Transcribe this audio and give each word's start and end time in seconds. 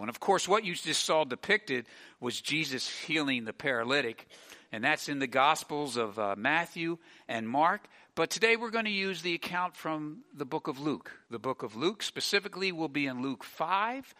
And 0.00 0.08
of 0.08 0.20
course, 0.20 0.48
what 0.48 0.64
you 0.64 0.74
just 0.74 1.04
saw 1.04 1.24
depicted 1.24 1.86
was 2.20 2.40
Jesus 2.40 2.88
healing 2.88 3.44
the 3.44 3.52
paralytic, 3.52 4.26
and 4.72 4.82
that's 4.82 5.08
in 5.08 5.18
the 5.18 5.26
Gospels 5.26 5.96
of 5.96 6.18
uh, 6.18 6.34
Matthew 6.36 6.98
and 7.28 7.48
Mark. 7.48 7.86
But 8.14 8.30
today 8.30 8.56
we're 8.56 8.70
going 8.70 8.84
to 8.86 8.90
use 8.90 9.22
the 9.22 9.34
account 9.34 9.76
from 9.76 10.18
the 10.34 10.44
book 10.44 10.68
of 10.68 10.80
Luke. 10.80 11.12
The 11.30 11.38
book 11.38 11.62
of 11.62 11.76
Luke 11.76 12.02
specifically 12.02 12.72
will 12.72 12.88
be 12.88 13.06
in 13.06 13.22
Luke 13.22 13.44
5, 13.44 14.14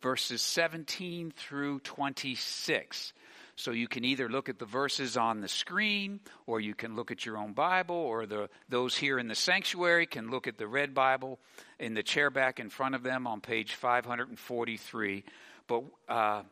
verses 0.00 0.42
17 0.42 1.32
through 1.36 1.80
26. 1.80 3.12
So 3.56 3.70
you 3.70 3.86
can 3.86 4.04
either 4.04 4.28
look 4.28 4.48
at 4.48 4.58
the 4.58 4.64
verses 4.64 5.16
on 5.16 5.40
the 5.40 5.48
screen, 5.48 6.20
or 6.46 6.60
you 6.60 6.74
can 6.74 6.96
look 6.96 7.10
at 7.10 7.24
your 7.24 7.38
own 7.38 7.52
Bible, 7.52 7.94
or 7.94 8.26
the, 8.26 8.48
those 8.68 8.96
here 8.96 9.18
in 9.18 9.28
the 9.28 9.34
sanctuary 9.34 10.06
can 10.06 10.30
look 10.30 10.46
at 10.46 10.58
the 10.58 10.66
red 10.66 10.92
Bible 10.92 11.38
in 11.78 11.94
the 11.94 12.02
chair 12.02 12.30
back 12.30 12.58
in 12.58 12.68
front 12.68 12.94
of 12.94 13.02
them 13.02 13.26
on 13.26 13.40
page 13.40 13.74
543. 13.74 15.24
But 15.68 15.84
uh, 16.08 16.42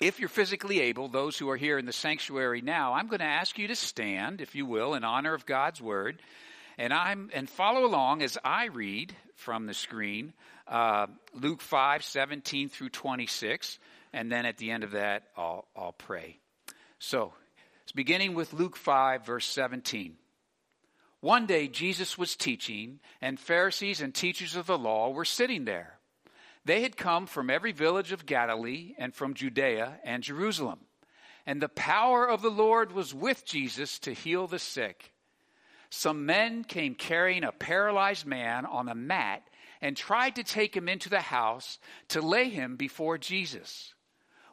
if 0.00 0.18
you're 0.18 0.28
physically 0.28 0.80
able, 0.80 1.08
those 1.08 1.38
who 1.38 1.50
are 1.50 1.56
here 1.56 1.78
in 1.78 1.86
the 1.86 1.92
sanctuary 1.92 2.62
now, 2.62 2.94
I'm 2.94 3.08
going 3.08 3.20
to 3.20 3.26
ask 3.26 3.58
you 3.58 3.68
to 3.68 3.76
stand, 3.76 4.40
if 4.40 4.54
you 4.54 4.66
will, 4.66 4.94
in 4.94 5.04
honor 5.04 5.34
of 5.34 5.46
God's 5.46 5.80
word, 5.80 6.20
and 6.78 6.92
I'm 6.92 7.30
and 7.32 7.48
follow 7.48 7.84
along 7.84 8.22
as 8.22 8.36
I 8.42 8.66
read 8.66 9.14
from 9.36 9.66
the 9.66 9.74
screen 9.74 10.32
uh, 10.66 11.06
Luke 11.34 11.60
5, 11.60 12.02
17 12.02 12.68
through 12.68 12.88
26 12.88 13.78
and 14.14 14.30
then 14.30 14.46
at 14.46 14.58
the 14.58 14.70
end 14.70 14.84
of 14.84 14.92
that, 14.92 15.24
I'll, 15.36 15.66
I'll 15.76 15.92
pray. 15.92 16.38
So, 17.00 17.34
it's 17.82 17.92
beginning 17.92 18.34
with 18.34 18.52
Luke 18.52 18.76
5, 18.76 19.26
verse 19.26 19.44
17. 19.44 20.14
One 21.20 21.46
day, 21.46 21.66
Jesus 21.66 22.16
was 22.16 22.36
teaching, 22.36 23.00
and 23.20 23.40
Pharisees 23.40 24.00
and 24.00 24.14
teachers 24.14 24.54
of 24.54 24.66
the 24.66 24.78
law 24.78 25.10
were 25.10 25.24
sitting 25.24 25.64
there. 25.64 25.98
They 26.64 26.82
had 26.82 26.96
come 26.96 27.26
from 27.26 27.50
every 27.50 27.72
village 27.72 28.12
of 28.12 28.24
Galilee 28.24 28.94
and 28.98 29.12
from 29.12 29.34
Judea 29.34 29.98
and 30.04 30.22
Jerusalem. 30.22 30.80
And 31.44 31.60
the 31.60 31.68
power 31.68 32.26
of 32.26 32.40
the 32.40 32.50
Lord 32.50 32.92
was 32.92 33.12
with 33.12 33.44
Jesus 33.44 33.98
to 34.00 34.14
heal 34.14 34.46
the 34.46 34.60
sick. 34.60 35.12
Some 35.90 36.24
men 36.24 36.62
came 36.62 36.94
carrying 36.94 37.42
a 37.42 37.52
paralyzed 37.52 38.26
man 38.26 38.64
on 38.64 38.88
a 38.88 38.94
mat 38.94 39.42
and 39.80 39.96
tried 39.96 40.36
to 40.36 40.44
take 40.44 40.76
him 40.76 40.88
into 40.88 41.10
the 41.10 41.20
house 41.20 41.78
to 42.08 42.22
lay 42.22 42.48
him 42.48 42.76
before 42.76 43.18
Jesus. 43.18 43.93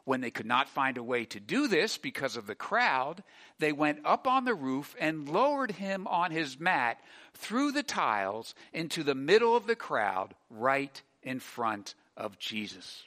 When 0.04 0.20
they 0.20 0.32
could 0.32 0.46
not 0.46 0.68
find 0.68 0.98
a 0.98 1.02
way 1.02 1.24
to 1.26 1.38
do 1.38 1.68
this 1.68 1.96
because 1.96 2.36
of 2.36 2.46
the 2.46 2.56
crowd, 2.56 3.22
they 3.58 3.72
went 3.72 4.00
up 4.04 4.26
on 4.26 4.44
the 4.44 4.54
roof 4.54 4.96
and 4.98 5.28
lowered 5.28 5.70
him 5.70 6.08
on 6.08 6.32
his 6.32 6.58
mat 6.58 6.98
through 7.34 7.72
the 7.72 7.84
tiles 7.84 8.54
into 8.72 9.04
the 9.04 9.14
middle 9.14 9.54
of 9.54 9.66
the 9.66 9.76
crowd, 9.76 10.34
right 10.50 11.00
in 11.22 11.38
front 11.38 11.94
of 12.16 12.38
Jesus. 12.38 13.04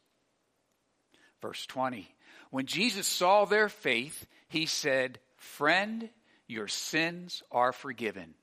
Verse 1.41 1.65
20 1.65 2.07
When 2.49 2.65
Jesus 2.65 3.07
saw 3.07 3.45
their 3.45 3.67
faith, 3.67 4.25
he 4.47 4.65
said, 4.65 5.19
Friend, 5.35 6.09
your 6.47 6.67
sins 6.67 7.43
are 7.51 7.73
forgiven. 7.73 8.35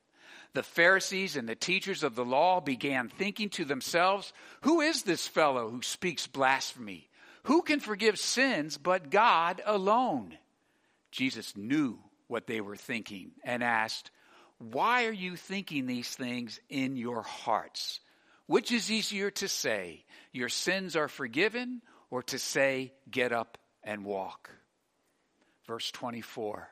The 0.55 0.63
Pharisees 0.63 1.37
and 1.37 1.49
the 1.49 1.55
teachers 1.55 2.03
of 2.03 2.15
the 2.15 2.25
law 2.25 2.61
began 2.61 3.09
thinking 3.09 3.49
to 3.51 3.65
themselves, 3.65 4.35
Who 4.63 4.83
is 4.83 5.03
this 5.03 5.27
fellow 5.27 5.71
who 5.71 5.81
speaks 5.81 6.27
blasphemy? 6.27 7.09
Who 7.45 7.63
can 7.63 7.81
forgive 7.81 8.19
sins 8.19 8.79
but 8.79 9.11
God 9.11 9.61
alone? 9.65 10.37
Jesus 11.11 11.57
knew 11.57 11.99
what 12.29 12.47
they 12.47 12.61
were 12.61 12.77
thinking 12.77 13.33
and 13.45 13.63
asked, 13.63 14.11
Why 14.59 15.07
are 15.07 15.13
you 15.13 15.37
thinking 15.37 15.87
these 15.87 16.09
things 16.09 16.61
in 16.69 16.97
your 16.97 17.23
hearts? 17.23 18.01
Which 18.47 18.73
is 18.73 18.91
easier 18.91 19.31
to 19.33 19.49
say, 19.49 20.05
Your 20.33 20.49
sins 20.49 20.97
are 20.97 21.09
forgiven, 21.09 21.83
or 22.11 22.23
to 22.25 22.39
say, 22.39 22.93
Get 23.11 23.33
up 23.33 23.59
and 23.83 24.05
walk? 24.05 24.51
Verse 25.67 25.91
24. 25.91 26.69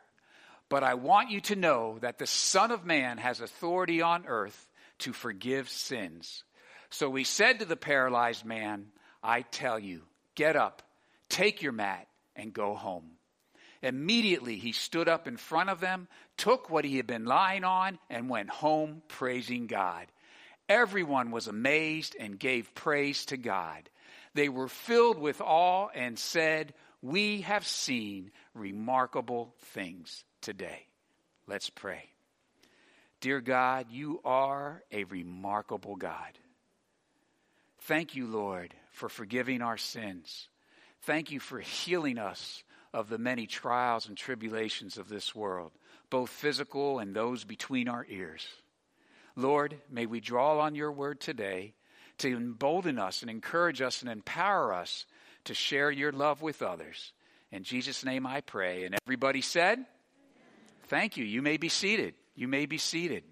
But 0.68 0.84
I 0.84 0.94
want 0.94 1.30
you 1.30 1.40
to 1.42 1.56
know 1.56 1.98
that 2.00 2.18
the 2.18 2.26
Son 2.26 2.70
of 2.70 2.86
Man 2.86 3.18
has 3.18 3.40
authority 3.40 4.02
on 4.02 4.24
earth 4.26 4.68
to 5.00 5.12
forgive 5.12 5.68
sins. 5.68 6.44
So 6.90 7.12
he 7.14 7.24
said 7.24 7.58
to 7.58 7.64
the 7.64 7.76
paralyzed 7.76 8.44
man, 8.44 8.86
I 9.22 9.42
tell 9.42 9.78
you, 9.78 10.02
Get 10.34 10.56
up, 10.56 10.82
take 11.28 11.62
your 11.62 11.72
mat, 11.72 12.06
and 12.36 12.52
go 12.52 12.74
home. 12.74 13.12
Immediately 13.82 14.56
he 14.56 14.72
stood 14.72 15.08
up 15.08 15.26
in 15.26 15.36
front 15.36 15.70
of 15.70 15.80
them, 15.80 16.08
took 16.36 16.68
what 16.68 16.84
he 16.84 16.96
had 16.96 17.06
been 17.06 17.24
lying 17.24 17.64
on, 17.64 17.98
and 18.10 18.28
went 18.28 18.50
home 18.50 19.02
praising 19.08 19.66
God. 19.66 20.06
Everyone 20.68 21.30
was 21.30 21.48
amazed 21.48 22.14
and 22.18 22.38
gave 22.38 22.74
praise 22.74 23.24
to 23.26 23.36
God. 23.36 23.88
They 24.34 24.48
were 24.48 24.68
filled 24.68 25.18
with 25.18 25.40
awe 25.40 25.88
and 25.94 26.18
said, 26.18 26.74
We 27.02 27.40
have 27.40 27.66
seen 27.66 28.30
remarkable 28.54 29.54
things 29.72 30.24
today. 30.40 30.86
Let's 31.46 31.70
pray. 31.70 32.04
Dear 33.20 33.40
God, 33.40 33.86
you 33.90 34.20
are 34.24 34.82
a 34.92 35.04
remarkable 35.04 35.96
God. 35.96 36.38
Thank 37.82 38.14
you, 38.14 38.26
Lord, 38.26 38.74
for 39.00 39.08
forgiving 39.08 39.62
our 39.62 39.78
sins. 39.78 40.50
Thank 41.04 41.30
you 41.30 41.40
for 41.40 41.58
healing 41.58 42.18
us 42.18 42.62
of 42.92 43.08
the 43.08 43.16
many 43.16 43.46
trials 43.46 44.06
and 44.06 44.14
tribulations 44.14 44.98
of 44.98 45.08
this 45.08 45.34
world, 45.34 45.72
both 46.10 46.28
physical 46.28 46.98
and 46.98 47.16
those 47.16 47.44
between 47.44 47.88
our 47.88 48.04
ears. 48.10 48.46
Lord, 49.36 49.74
may 49.90 50.04
we 50.04 50.20
draw 50.20 50.60
on 50.60 50.74
your 50.74 50.92
word 50.92 51.18
today 51.18 51.72
to 52.18 52.28
embolden 52.28 52.98
us 52.98 53.22
and 53.22 53.30
encourage 53.30 53.80
us 53.80 54.02
and 54.02 54.10
empower 54.10 54.74
us 54.74 55.06
to 55.44 55.54
share 55.54 55.90
your 55.90 56.12
love 56.12 56.42
with 56.42 56.60
others. 56.60 57.14
In 57.50 57.62
Jesus' 57.62 58.04
name 58.04 58.26
I 58.26 58.42
pray. 58.42 58.84
And 58.84 58.94
everybody 59.06 59.40
said, 59.40 59.86
Thank 60.88 61.16
you. 61.16 61.24
You 61.24 61.40
may 61.40 61.56
be 61.56 61.70
seated. 61.70 62.12
You 62.34 62.48
may 62.48 62.66
be 62.66 62.76
seated. 62.76 63.24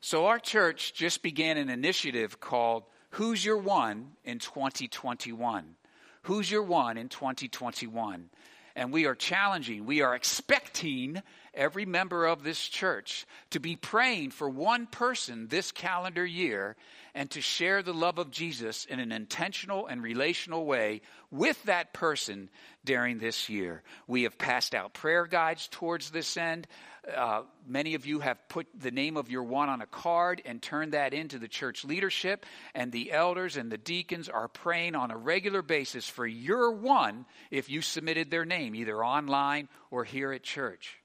So, 0.00 0.26
our 0.26 0.38
church 0.38 0.94
just 0.94 1.22
began 1.22 1.56
an 1.56 1.70
initiative 1.70 2.38
called 2.38 2.84
Who's 3.10 3.44
Your 3.44 3.58
One 3.58 4.12
in 4.24 4.38
2021? 4.38 5.74
Who's 6.22 6.50
Your 6.50 6.62
One 6.62 6.96
in 6.96 7.08
2021? 7.08 8.30
And 8.76 8.92
we 8.92 9.06
are 9.06 9.16
challenging, 9.16 9.84
we 9.84 10.00
are 10.00 10.14
expecting 10.14 11.20
every 11.52 11.84
member 11.84 12.26
of 12.26 12.44
this 12.44 12.60
church 12.60 13.26
to 13.50 13.58
be 13.58 13.74
praying 13.74 14.30
for 14.30 14.48
one 14.48 14.86
person 14.86 15.48
this 15.48 15.72
calendar 15.72 16.24
year 16.24 16.76
and 17.12 17.28
to 17.32 17.40
share 17.40 17.82
the 17.82 17.92
love 17.92 18.18
of 18.18 18.30
Jesus 18.30 18.84
in 18.84 19.00
an 19.00 19.10
intentional 19.10 19.88
and 19.88 20.02
relational 20.02 20.64
way 20.64 21.00
with 21.32 21.60
that 21.64 21.92
person 21.92 22.48
during 22.84 23.18
this 23.18 23.48
year. 23.48 23.82
We 24.06 24.22
have 24.22 24.38
passed 24.38 24.74
out 24.74 24.94
prayer 24.94 25.26
guides 25.26 25.68
towards 25.68 26.10
this 26.10 26.36
end. 26.36 26.68
Uh, 27.16 27.42
many 27.66 27.94
of 27.94 28.04
you 28.04 28.20
have 28.20 28.48
put 28.48 28.66
the 28.78 28.90
name 28.90 29.16
of 29.16 29.30
your 29.30 29.42
one 29.42 29.68
on 29.68 29.80
a 29.80 29.86
card 29.86 30.42
and 30.44 30.60
turned 30.60 30.92
that 30.92 31.14
into 31.14 31.38
the 31.38 31.48
church 31.48 31.84
leadership, 31.84 32.44
and 32.74 32.92
the 32.92 33.10
elders 33.10 33.56
and 33.56 33.72
the 33.72 33.78
deacons 33.78 34.28
are 34.28 34.48
praying 34.48 34.94
on 34.94 35.10
a 35.10 35.16
regular 35.16 35.62
basis 35.62 36.08
for 36.08 36.26
your 36.26 36.70
one 36.72 37.24
if 37.50 37.70
you 37.70 37.80
submitted 37.80 38.30
their 38.30 38.44
name, 38.44 38.74
either 38.74 39.02
online 39.04 39.68
or 39.90 40.04
here 40.04 40.32
at 40.32 40.42
church. 40.42 40.98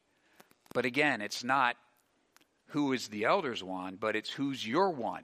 But 0.73 0.85
again, 0.85 1.21
it's 1.21 1.43
not 1.43 1.77
who 2.67 2.91
is 2.91 3.07
the 3.07 3.23
elder's 3.23 3.63
one, 3.63 3.95
but 3.95 4.17
it's 4.17 4.29
who's 4.29 4.67
your 4.67 4.91
one. 4.91 5.23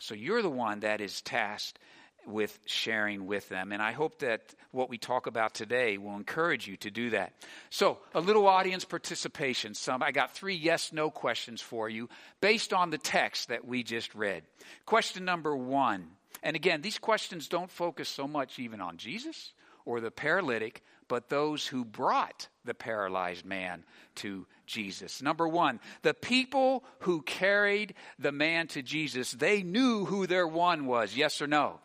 So 0.00 0.14
you're 0.14 0.42
the 0.42 0.50
one 0.50 0.80
that 0.80 1.00
is 1.00 1.22
tasked 1.22 1.78
with 2.26 2.58
sharing 2.66 3.26
with 3.26 3.48
them. 3.48 3.72
And 3.72 3.80
I 3.80 3.92
hope 3.92 4.18
that 4.18 4.54
what 4.70 4.90
we 4.90 4.98
talk 4.98 5.26
about 5.26 5.54
today 5.54 5.98
will 5.98 6.16
encourage 6.16 6.66
you 6.66 6.76
to 6.78 6.90
do 6.90 7.10
that. 7.10 7.32
So, 7.70 7.98
a 8.14 8.20
little 8.20 8.46
audience 8.46 8.84
participation. 8.84 9.74
Some 9.74 10.02
I 10.02 10.12
got 10.12 10.32
3 10.32 10.54
yes 10.54 10.92
no 10.92 11.10
questions 11.10 11.60
for 11.60 11.88
you 11.88 12.08
based 12.40 12.72
on 12.72 12.90
the 12.90 12.98
text 12.98 13.48
that 13.48 13.66
we 13.66 13.82
just 13.82 14.14
read. 14.14 14.42
Question 14.84 15.24
number 15.24 15.56
1. 15.56 16.06
And 16.42 16.54
again, 16.54 16.82
these 16.82 16.98
questions 16.98 17.48
don't 17.48 17.70
focus 17.70 18.08
so 18.08 18.28
much 18.28 18.58
even 18.58 18.80
on 18.80 18.96
Jesus 18.96 19.52
or 19.84 20.00
the 20.00 20.10
paralytic, 20.10 20.82
but 21.08 21.30
those 21.30 21.66
who 21.66 21.84
brought 21.84 22.48
the 22.64 22.74
paralyzed 22.74 23.44
man 23.44 23.82
to 24.16 24.46
Jesus. 24.66 25.22
Number 25.22 25.48
one, 25.48 25.80
the 26.02 26.12
people 26.12 26.84
who 27.00 27.22
carried 27.22 27.94
the 28.18 28.32
man 28.32 28.66
to 28.68 28.82
Jesus, 28.82 29.32
they 29.32 29.62
knew 29.62 30.04
who 30.04 30.26
their 30.26 30.46
one 30.46 30.84
was. 30.84 31.16
Yes 31.16 31.40
or 31.40 31.46
no? 31.46 31.80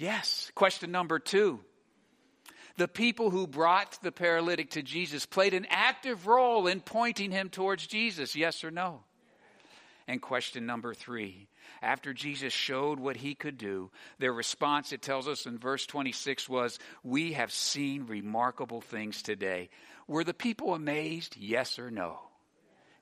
Yes. 0.00 0.50
Question 0.54 0.92
number 0.92 1.18
two. 1.18 1.60
The 2.78 2.88
people 2.88 3.28
who 3.28 3.46
brought 3.46 3.98
the 4.00 4.10
paralytic 4.10 4.70
to 4.70 4.82
Jesus 4.82 5.26
played 5.26 5.52
an 5.52 5.66
active 5.68 6.26
role 6.26 6.66
in 6.68 6.80
pointing 6.80 7.30
him 7.30 7.50
towards 7.50 7.86
Jesus. 7.86 8.34
Yes 8.34 8.64
or 8.64 8.70
no? 8.70 9.00
And 10.08 10.22
question 10.22 10.64
number 10.64 10.94
three. 10.94 11.48
After 11.82 12.14
Jesus 12.14 12.50
showed 12.50 12.98
what 12.98 13.18
he 13.18 13.34
could 13.34 13.58
do, 13.58 13.90
their 14.18 14.32
response, 14.32 14.92
it 14.92 15.02
tells 15.02 15.28
us 15.28 15.44
in 15.44 15.58
verse 15.58 15.84
26, 15.84 16.48
was, 16.48 16.78
We 17.04 17.34
have 17.34 17.52
seen 17.52 18.06
remarkable 18.06 18.80
things 18.80 19.20
today. 19.20 19.68
Were 20.08 20.24
the 20.24 20.32
people 20.32 20.72
amazed? 20.72 21.36
Yes 21.36 21.78
or 21.78 21.90
no? 21.90 22.20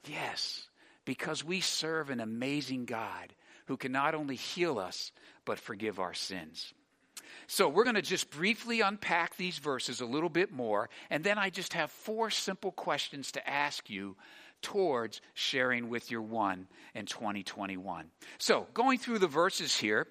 Yes, 0.05 0.67
because 1.05 1.44
we 1.44 1.61
serve 1.61 2.11
an 2.11 2.19
amazing 2.19 2.87
God 2.87 3.33
who 3.67 3.77
can 3.77 3.93
not 3.93 4.17
only 4.17 4.35
heal 4.35 4.81
us, 4.81 5.12
but 5.44 5.61
forgive 5.61 6.01
our 6.01 6.15
sins. 6.15 6.75
So 7.47 7.69
we're 7.69 7.85
going 7.85 7.97
to 7.97 8.03
just 8.03 8.31
briefly 8.31 8.81
unpack 8.81 9.37
these 9.37 9.59
verses 9.59 10.00
a 10.00 10.06
little 10.06 10.29
bit 10.29 10.53
more, 10.53 10.91
and 11.11 11.25
then 11.25 11.38
I 11.38 11.50
just 11.50 11.73
have 11.73 11.91
four 11.91 12.31
simple 12.31 12.73
questions 12.73 13.32
to 13.32 13.49
ask 13.49 13.88
you 13.88 14.17
towards 14.62 15.20
sharing 15.35 15.88
with 15.88 16.11
your 16.11 16.23
one 16.23 16.67
in 16.94 17.06
2021. 17.06 18.06
So 18.38 18.67
going 18.75 18.99
through 18.99 19.20
the 19.20 19.26
verses 19.26 19.76
here, 19.76 20.06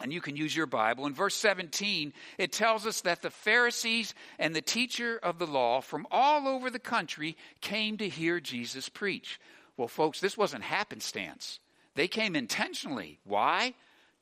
and 0.00 0.12
you 0.12 0.20
can 0.20 0.36
use 0.36 0.54
your 0.54 0.66
Bible. 0.66 1.06
In 1.06 1.14
verse 1.14 1.34
17, 1.36 2.12
it 2.38 2.52
tells 2.52 2.86
us 2.86 3.00
that 3.02 3.22
the 3.22 3.30
Pharisees 3.30 4.14
and 4.38 4.54
the 4.54 4.60
teacher 4.60 5.18
of 5.22 5.38
the 5.38 5.46
law 5.46 5.80
from 5.80 6.06
all 6.10 6.48
over 6.48 6.68
the 6.68 6.78
country 6.78 7.36
came 7.60 7.96
to 7.98 8.08
hear 8.08 8.40
Jesus 8.40 8.88
preach. 8.88 9.40
Well, 9.76 9.88
folks, 9.88 10.20
this 10.20 10.36
wasn't 10.36 10.64
happenstance. 10.64 11.60
They 11.94 12.08
came 12.08 12.36
intentionally. 12.36 13.20
Why? 13.24 13.74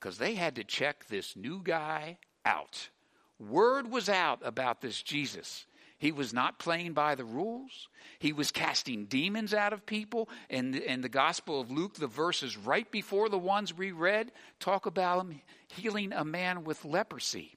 Because 0.05 0.19
they 0.19 0.35
had 0.35 0.57
to 0.57 0.65
check 0.65 1.07
this 1.07 1.35
new 1.35 1.63
guy 1.63 2.19
out. 2.45 2.91
Word 3.39 3.91
was 3.91 4.11
out 4.11 4.41
about 4.45 4.83
this 4.83 5.03
Jesus. 5.03 5.65
He 5.97 6.13
was 6.13 6.35
not 6.35 6.59
playing 6.59 6.93
by 6.93 7.15
the 7.15 7.25
rules. 7.25 7.89
He 8.19 8.35
was 8.35 8.51
casting 8.51 9.07
demons 9.07 9.55
out 9.55 9.73
of 9.73 9.87
people. 9.87 10.29
And 10.51 10.77
in 10.77 11.01
the 11.01 11.09
Gospel 11.09 11.59
of 11.59 11.71
Luke, 11.71 11.95
the 11.95 12.07
verses 12.07 12.55
right 12.55 12.91
before 12.91 13.31
the 13.31 13.39
ones 13.39 13.73
we 13.73 13.93
read 13.93 14.31
talk 14.61 14.85
about 14.85 15.25
him 15.25 15.41
healing 15.69 16.13
a 16.13 16.23
man 16.23 16.65
with 16.65 16.85
leprosy. 16.85 17.57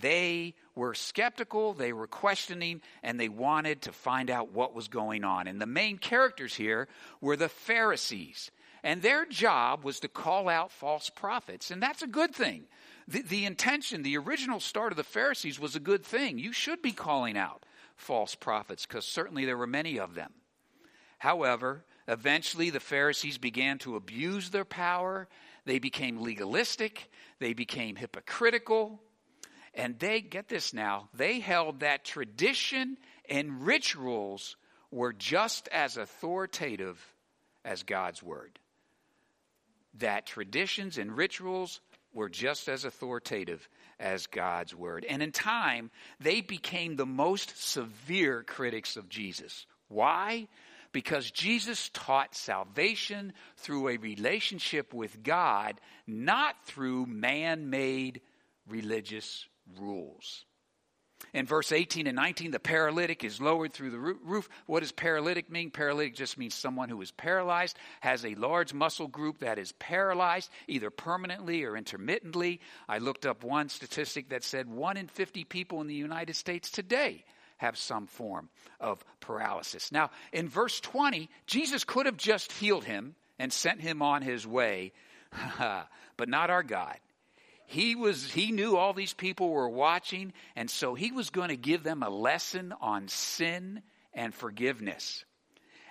They 0.00 0.54
were 0.76 0.94
skeptical, 0.94 1.74
they 1.74 1.92
were 1.92 2.06
questioning, 2.06 2.82
and 3.02 3.18
they 3.18 3.28
wanted 3.28 3.82
to 3.82 3.92
find 3.92 4.30
out 4.30 4.52
what 4.52 4.74
was 4.76 4.86
going 4.86 5.24
on. 5.24 5.48
And 5.48 5.60
the 5.60 5.66
main 5.66 5.98
characters 5.98 6.54
here 6.54 6.86
were 7.20 7.36
the 7.36 7.48
Pharisees. 7.48 8.52
And 8.84 9.00
their 9.00 9.24
job 9.24 9.84
was 9.84 10.00
to 10.00 10.08
call 10.08 10.48
out 10.48 10.72
false 10.72 11.08
prophets. 11.08 11.70
And 11.70 11.80
that's 11.82 12.02
a 12.02 12.06
good 12.08 12.34
thing. 12.34 12.64
The, 13.06 13.22
the 13.22 13.44
intention, 13.44 14.02
the 14.02 14.18
original 14.18 14.60
start 14.60 14.92
of 14.92 14.96
the 14.96 15.04
Pharisees 15.04 15.60
was 15.60 15.76
a 15.76 15.80
good 15.80 16.04
thing. 16.04 16.38
You 16.38 16.52
should 16.52 16.82
be 16.82 16.92
calling 16.92 17.36
out 17.36 17.64
false 17.96 18.34
prophets 18.34 18.86
because 18.86 19.06
certainly 19.06 19.44
there 19.44 19.56
were 19.56 19.66
many 19.66 19.98
of 19.98 20.14
them. 20.14 20.32
However, 21.18 21.84
eventually 22.08 22.70
the 22.70 22.80
Pharisees 22.80 23.38
began 23.38 23.78
to 23.78 23.94
abuse 23.94 24.50
their 24.50 24.64
power. 24.64 25.28
They 25.64 25.78
became 25.78 26.20
legalistic. 26.20 27.08
They 27.38 27.52
became 27.52 27.94
hypocritical. 27.94 29.00
And 29.74 29.98
they, 29.98 30.20
get 30.20 30.48
this 30.48 30.74
now, 30.74 31.08
they 31.14 31.38
held 31.38 31.80
that 31.80 32.04
tradition 32.04 32.98
and 33.28 33.64
rituals 33.64 34.56
were 34.90 35.12
just 35.12 35.68
as 35.68 35.96
authoritative 35.96 37.00
as 37.64 37.84
God's 37.84 38.22
word. 38.22 38.58
That 39.98 40.26
traditions 40.26 40.98
and 40.98 41.16
rituals 41.16 41.80
were 42.14 42.28
just 42.28 42.68
as 42.68 42.84
authoritative 42.84 43.68
as 43.98 44.26
God's 44.26 44.74
word. 44.74 45.06
And 45.08 45.22
in 45.22 45.32
time, 45.32 45.90
they 46.20 46.40
became 46.40 46.96
the 46.96 47.06
most 47.06 47.62
severe 47.62 48.42
critics 48.42 48.96
of 48.96 49.08
Jesus. 49.08 49.66
Why? 49.88 50.48
Because 50.92 51.30
Jesus 51.30 51.90
taught 51.94 52.34
salvation 52.34 53.32
through 53.56 53.88
a 53.88 53.96
relationship 53.96 54.92
with 54.92 55.22
God, 55.22 55.80
not 56.06 56.56
through 56.66 57.06
man 57.06 57.70
made 57.70 58.20
religious 58.68 59.46
rules. 59.78 60.44
In 61.34 61.46
verse 61.46 61.72
18 61.72 62.06
and 62.06 62.16
19, 62.16 62.50
the 62.50 62.60
paralytic 62.60 63.24
is 63.24 63.40
lowered 63.40 63.72
through 63.72 63.90
the 63.90 63.98
roof. 63.98 64.50
What 64.66 64.80
does 64.80 64.92
paralytic 64.92 65.50
mean? 65.50 65.70
Paralytic 65.70 66.14
just 66.14 66.36
means 66.36 66.54
someone 66.54 66.90
who 66.90 67.00
is 67.00 67.10
paralyzed, 67.10 67.78
has 68.00 68.24
a 68.24 68.34
large 68.34 68.74
muscle 68.74 69.08
group 69.08 69.38
that 69.38 69.58
is 69.58 69.72
paralyzed, 69.72 70.50
either 70.68 70.90
permanently 70.90 71.64
or 71.64 71.74
intermittently. 71.76 72.60
I 72.86 72.98
looked 72.98 73.24
up 73.24 73.44
one 73.44 73.70
statistic 73.70 74.28
that 74.28 74.44
said 74.44 74.68
one 74.68 74.98
in 74.98 75.08
50 75.08 75.44
people 75.44 75.80
in 75.80 75.86
the 75.86 75.94
United 75.94 76.36
States 76.36 76.70
today 76.70 77.24
have 77.56 77.78
some 77.78 78.06
form 78.06 78.50
of 78.78 79.02
paralysis. 79.20 79.90
Now, 79.90 80.10
in 80.32 80.48
verse 80.48 80.80
20, 80.80 81.30
Jesus 81.46 81.84
could 81.84 82.04
have 82.04 82.18
just 82.18 82.52
healed 82.52 82.84
him 82.84 83.14
and 83.38 83.50
sent 83.50 83.80
him 83.80 84.02
on 84.02 84.20
his 84.20 84.46
way, 84.46 84.92
but 85.58 86.28
not 86.28 86.50
our 86.50 86.62
God 86.62 86.98
he 87.72 87.94
was 87.96 88.30
he 88.30 88.52
knew 88.52 88.76
all 88.76 88.92
these 88.92 89.14
people 89.14 89.48
were 89.48 89.68
watching 89.68 90.34
and 90.56 90.70
so 90.70 90.94
he 90.94 91.10
was 91.10 91.30
going 91.30 91.48
to 91.48 91.56
give 91.56 91.82
them 91.82 92.02
a 92.02 92.10
lesson 92.10 92.74
on 92.82 93.08
sin 93.08 93.80
and 94.12 94.34
forgiveness. 94.34 95.24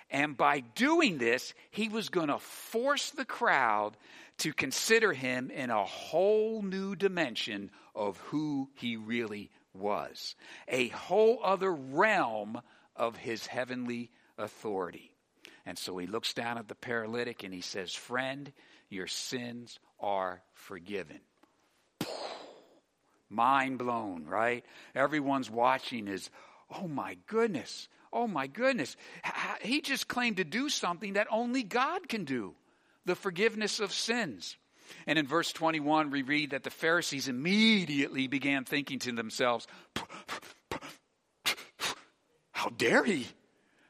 And 0.08 0.36
by 0.36 0.60
doing 0.60 1.18
this 1.18 1.54
he 1.72 1.88
was 1.88 2.08
going 2.08 2.28
to 2.28 2.38
force 2.38 3.10
the 3.10 3.24
crowd 3.24 3.96
to 4.38 4.52
consider 4.52 5.12
him 5.12 5.50
in 5.50 5.70
a 5.70 5.84
whole 5.84 6.62
new 6.62 6.94
dimension 6.94 7.72
of 7.96 8.16
who 8.18 8.70
he 8.76 8.96
really 8.96 9.50
was 9.74 10.36
a 10.68 10.86
whole 10.88 11.40
other 11.42 11.72
realm 11.72 12.60
of 12.94 13.16
his 13.16 13.44
heavenly 13.46 14.12
authority. 14.38 15.16
And 15.66 15.76
so 15.76 15.98
he 15.98 16.06
looks 16.06 16.32
down 16.32 16.58
at 16.58 16.68
the 16.68 16.76
paralytic 16.76 17.42
and 17.42 17.52
he 17.52 17.60
says 17.60 17.92
friend 17.92 18.52
your 18.88 19.08
sins 19.08 19.80
are 19.98 20.42
forgiven 20.52 21.18
mind 23.32 23.78
blown, 23.78 24.26
right? 24.26 24.64
Everyone's 24.94 25.50
watching 25.50 26.08
is, 26.08 26.30
oh 26.78 26.86
my 26.86 27.16
goodness, 27.26 27.88
oh 28.12 28.26
my 28.26 28.46
goodness. 28.46 28.96
He 29.62 29.80
just 29.80 30.08
claimed 30.08 30.36
to 30.36 30.44
do 30.44 30.68
something 30.68 31.14
that 31.14 31.26
only 31.30 31.62
God 31.62 32.08
can 32.08 32.24
do 32.24 32.54
the 33.04 33.16
forgiveness 33.16 33.80
of 33.80 33.92
sins. 33.92 34.56
And 35.06 35.18
in 35.18 35.26
verse 35.26 35.52
21, 35.52 36.10
we 36.10 36.22
read 36.22 36.50
that 36.50 36.64
the 36.64 36.70
Pharisees 36.70 37.28
immediately 37.28 38.26
began 38.26 38.64
thinking 38.64 38.98
to 39.00 39.12
themselves, 39.12 39.66
How 42.52 42.68
dare 42.68 43.04
he? 43.04 43.26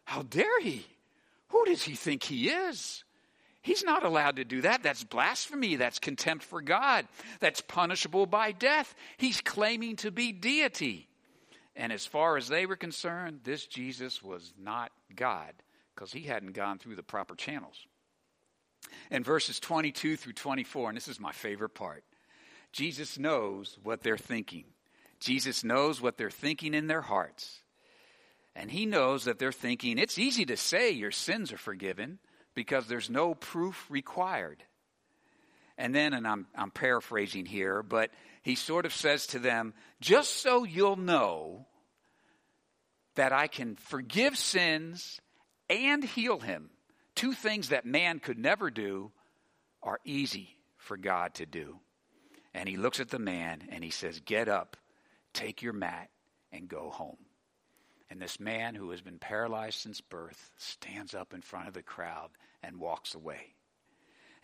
How 0.04 0.22
dare 0.22 0.60
he? 0.60 0.86
Who 1.48 1.64
does 1.66 1.82
he 1.82 1.94
think 1.94 2.22
he 2.22 2.48
is? 2.48 3.04
He's 3.62 3.84
not 3.84 4.04
allowed 4.04 4.36
to 4.36 4.44
do 4.44 4.62
that. 4.62 4.82
That's 4.82 5.04
blasphemy. 5.04 5.76
That's 5.76 6.00
contempt 6.00 6.44
for 6.44 6.60
God. 6.60 7.06
That's 7.38 7.60
punishable 7.60 8.26
by 8.26 8.50
death. 8.50 8.92
He's 9.16 9.40
claiming 9.40 9.96
to 9.96 10.10
be 10.10 10.32
deity. 10.32 11.08
And 11.76 11.92
as 11.92 12.04
far 12.04 12.36
as 12.36 12.48
they 12.48 12.66
were 12.66 12.76
concerned, 12.76 13.40
this 13.44 13.66
Jesus 13.66 14.22
was 14.22 14.52
not 14.60 14.90
God 15.14 15.52
because 15.94 16.12
he 16.12 16.22
hadn't 16.22 16.52
gone 16.52 16.78
through 16.78 16.96
the 16.96 17.02
proper 17.04 17.36
channels. 17.36 17.86
In 19.10 19.22
verses 19.22 19.60
22 19.60 20.16
through 20.16 20.32
24, 20.32 20.90
and 20.90 20.96
this 20.96 21.08
is 21.08 21.20
my 21.20 21.32
favorite 21.32 21.74
part, 21.74 22.02
Jesus 22.72 23.16
knows 23.16 23.78
what 23.82 24.02
they're 24.02 24.18
thinking. 24.18 24.64
Jesus 25.20 25.62
knows 25.62 26.00
what 26.00 26.18
they're 26.18 26.30
thinking 26.30 26.74
in 26.74 26.88
their 26.88 27.02
hearts. 27.02 27.60
And 28.56 28.70
he 28.70 28.86
knows 28.86 29.24
that 29.24 29.38
they're 29.38 29.52
thinking, 29.52 29.98
it's 29.98 30.18
easy 30.18 30.44
to 30.46 30.56
say 30.56 30.90
your 30.90 31.12
sins 31.12 31.52
are 31.52 31.58
forgiven 31.58 32.18
because 32.54 32.86
there's 32.86 33.10
no 33.10 33.34
proof 33.34 33.86
required. 33.90 34.62
And 35.78 35.94
then, 35.94 36.12
and 36.12 36.26
I'm, 36.26 36.46
I'm 36.54 36.70
paraphrasing 36.70 37.46
here, 37.46 37.82
but 37.82 38.10
he 38.42 38.54
sort 38.54 38.86
of 38.86 38.94
says 38.94 39.26
to 39.28 39.38
them, 39.38 39.74
just 40.00 40.42
so 40.42 40.64
you'll 40.64 40.96
know 40.96 41.66
that 43.14 43.32
I 43.32 43.46
can 43.46 43.76
forgive 43.76 44.36
sins 44.36 45.20
and 45.68 46.04
heal 46.04 46.38
him, 46.40 46.70
two 47.14 47.32
things 47.32 47.70
that 47.70 47.86
man 47.86 48.18
could 48.18 48.38
never 48.38 48.70
do 48.70 49.12
are 49.82 50.00
easy 50.04 50.56
for 50.76 50.96
God 50.96 51.34
to 51.34 51.46
do. 51.46 51.78
And 52.54 52.68
he 52.68 52.76
looks 52.76 53.00
at 53.00 53.08
the 53.08 53.18
man 53.18 53.62
and 53.70 53.82
he 53.82 53.90
says, 53.90 54.20
Get 54.20 54.48
up, 54.48 54.76
take 55.32 55.62
your 55.62 55.72
mat, 55.72 56.10
and 56.52 56.68
go 56.68 56.90
home. 56.90 57.16
And 58.12 58.20
this 58.20 58.38
man 58.38 58.74
who 58.74 58.90
has 58.90 59.00
been 59.00 59.18
paralyzed 59.18 59.78
since 59.80 60.02
birth 60.02 60.50
stands 60.58 61.14
up 61.14 61.32
in 61.32 61.40
front 61.40 61.68
of 61.68 61.72
the 61.72 61.82
crowd 61.82 62.28
and 62.62 62.78
walks 62.78 63.14
away. 63.14 63.54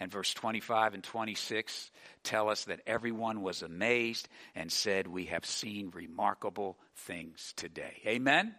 And 0.00 0.10
verse 0.10 0.32
25 0.32 0.94
and 0.94 1.04
26 1.04 1.90
tell 2.22 2.48
us 2.48 2.64
that 2.64 2.80
everyone 2.86 3.42
was 3.42 3.60
amazed 3.60 4.26
and 4.54 4.72
said, 4.72 5.06
We 5.06 5.26
have 5.26 5.44
seen 5.44 5.90
remarkable 5.92 6.78
things 6.96 7.52
today. 7.56 8.00
Amen? 8.06 8.54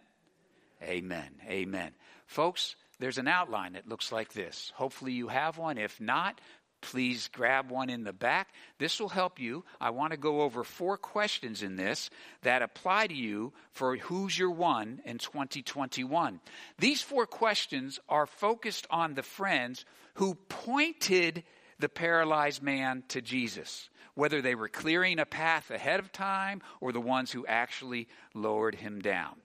Amen. 0.80 1.30
Amen. 1.44 1.90
Folks, 2.28 2.76
there's 3.00 3.18
an 3.18 3.26
outline 3.26 3.72
that 3.72 3.88
looks 3.88 4.12
like 4.12 4.32
this. 4.32 4.72
Hopefully 4.76 5.12
you 5.12 5.26
have 5.26 5.58
one. 5.58 5.76
If 5.76 6.00
not, 6.00 6.40
please 6.80 7.28
grab 7.32 7.70
one 7.70 7.90
in 7.90 8.04
the 8.04 8.12
back. 8.12 8.48
This 8.78 9.00
will 9.00 9.08
help 9.08 9.38
you. 9.38 9.64
I 9.80 9.90
want 9.90 10.12
to 10.12 10.16
go 10.16 10.42
over 10.42 10.64
four 10.64 10.96
questions 10.96 11.62
in 11.62 11.76
this 11.76 12.10
that 12.42 12.62
apply 12.62 13.08
to 13.08 13.14
you 13.14 13.52
for 13.72 13.96
who's 13.96 14.38
your 14.38 14.50
one 14.50 15.00
in 15.04 15.18
2021. 15.18 16.40
These 16.78 17.02
four 17.02 17.26
questions 17.26 18.00
are 18.08 18.26
focused 18.26 18.86
on 18.90 19.14
the 19.14 19.22
friends 19.22 19.84
who 20.14 20.34
pointed 20.48 21.44
the 21.78 21.88
paralyzed 21.88 22.62
man 22.62 23.02
to 23.08 23.20
Jesus, 23.20 23.88
whether 24.14 24.42
they 24.42 24.54
were 24.54 24.68
clearing 24.68 25.18
a 25.18 25.26
path 25.26 25.70
ahead 25.70 26.00
of 26.00 26.12
time 26.12 26.62
or 26.80 26.92
the 26.92 27.00
ones 27.00 27.32
who 27.32 27.46
actually 27.46 28.08
lowered 28.34 28.74
him 28.74 29.00
down. 29.00 29.36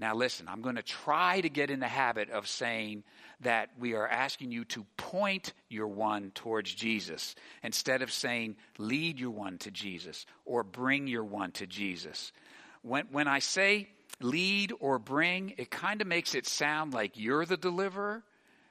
Now, 0.00 0.14
listen, 0.14 0.48
I'm 0.48 0.62
going 0.62 0.76
to 0.76 0.82
try 0.82 1.42
to 1.42 1.50
get 1.50 1.70
in 1.70 1.78
the 1.78 1.86
habit 1.86 2.30
of 2.30 2.48
saying 2.48 3.04
that 3.40 3.68
we 3.78 3.92
are 3.92 4.08
asking 4.08 4.50
you 4.50 4.64
to 4.64 4.86
point 4.96 5.52
your 5.68 5.88
one 5.88 6.30
towards 6.34 6.74
Jesus 6.74 7.34
instead 7.62 8.00
of 8.00 8.10
saying 8.10 8.56
lead 8.78 9.20
your 9.20 9.30
one 9.30 9.58
to 9.58 9.70
Jesus 9.70 10.24
or 10.46 10.64
bring 10.64 11.06
your 11.06 11.22
one 11.22 11.52
to 11.52 11.66
Jesus. 11.66 12.32
When, 12.80 13.08
when 13.12 13.28
I 13.28 13.40
say 13.40 13.90
lead 14.22 14.72
or 14.80 14.98
bring, 14.98 15.52
it 15.58 15.70
kind 15.70 16.00
of 16.00 16.06
makes 16.06 16.34
it 16.34 16.46
sound 16.46 16.94
like 16.94 17.18
you're 17.18 17.44
the 17.44 17.58
deliverer 17.58 18.22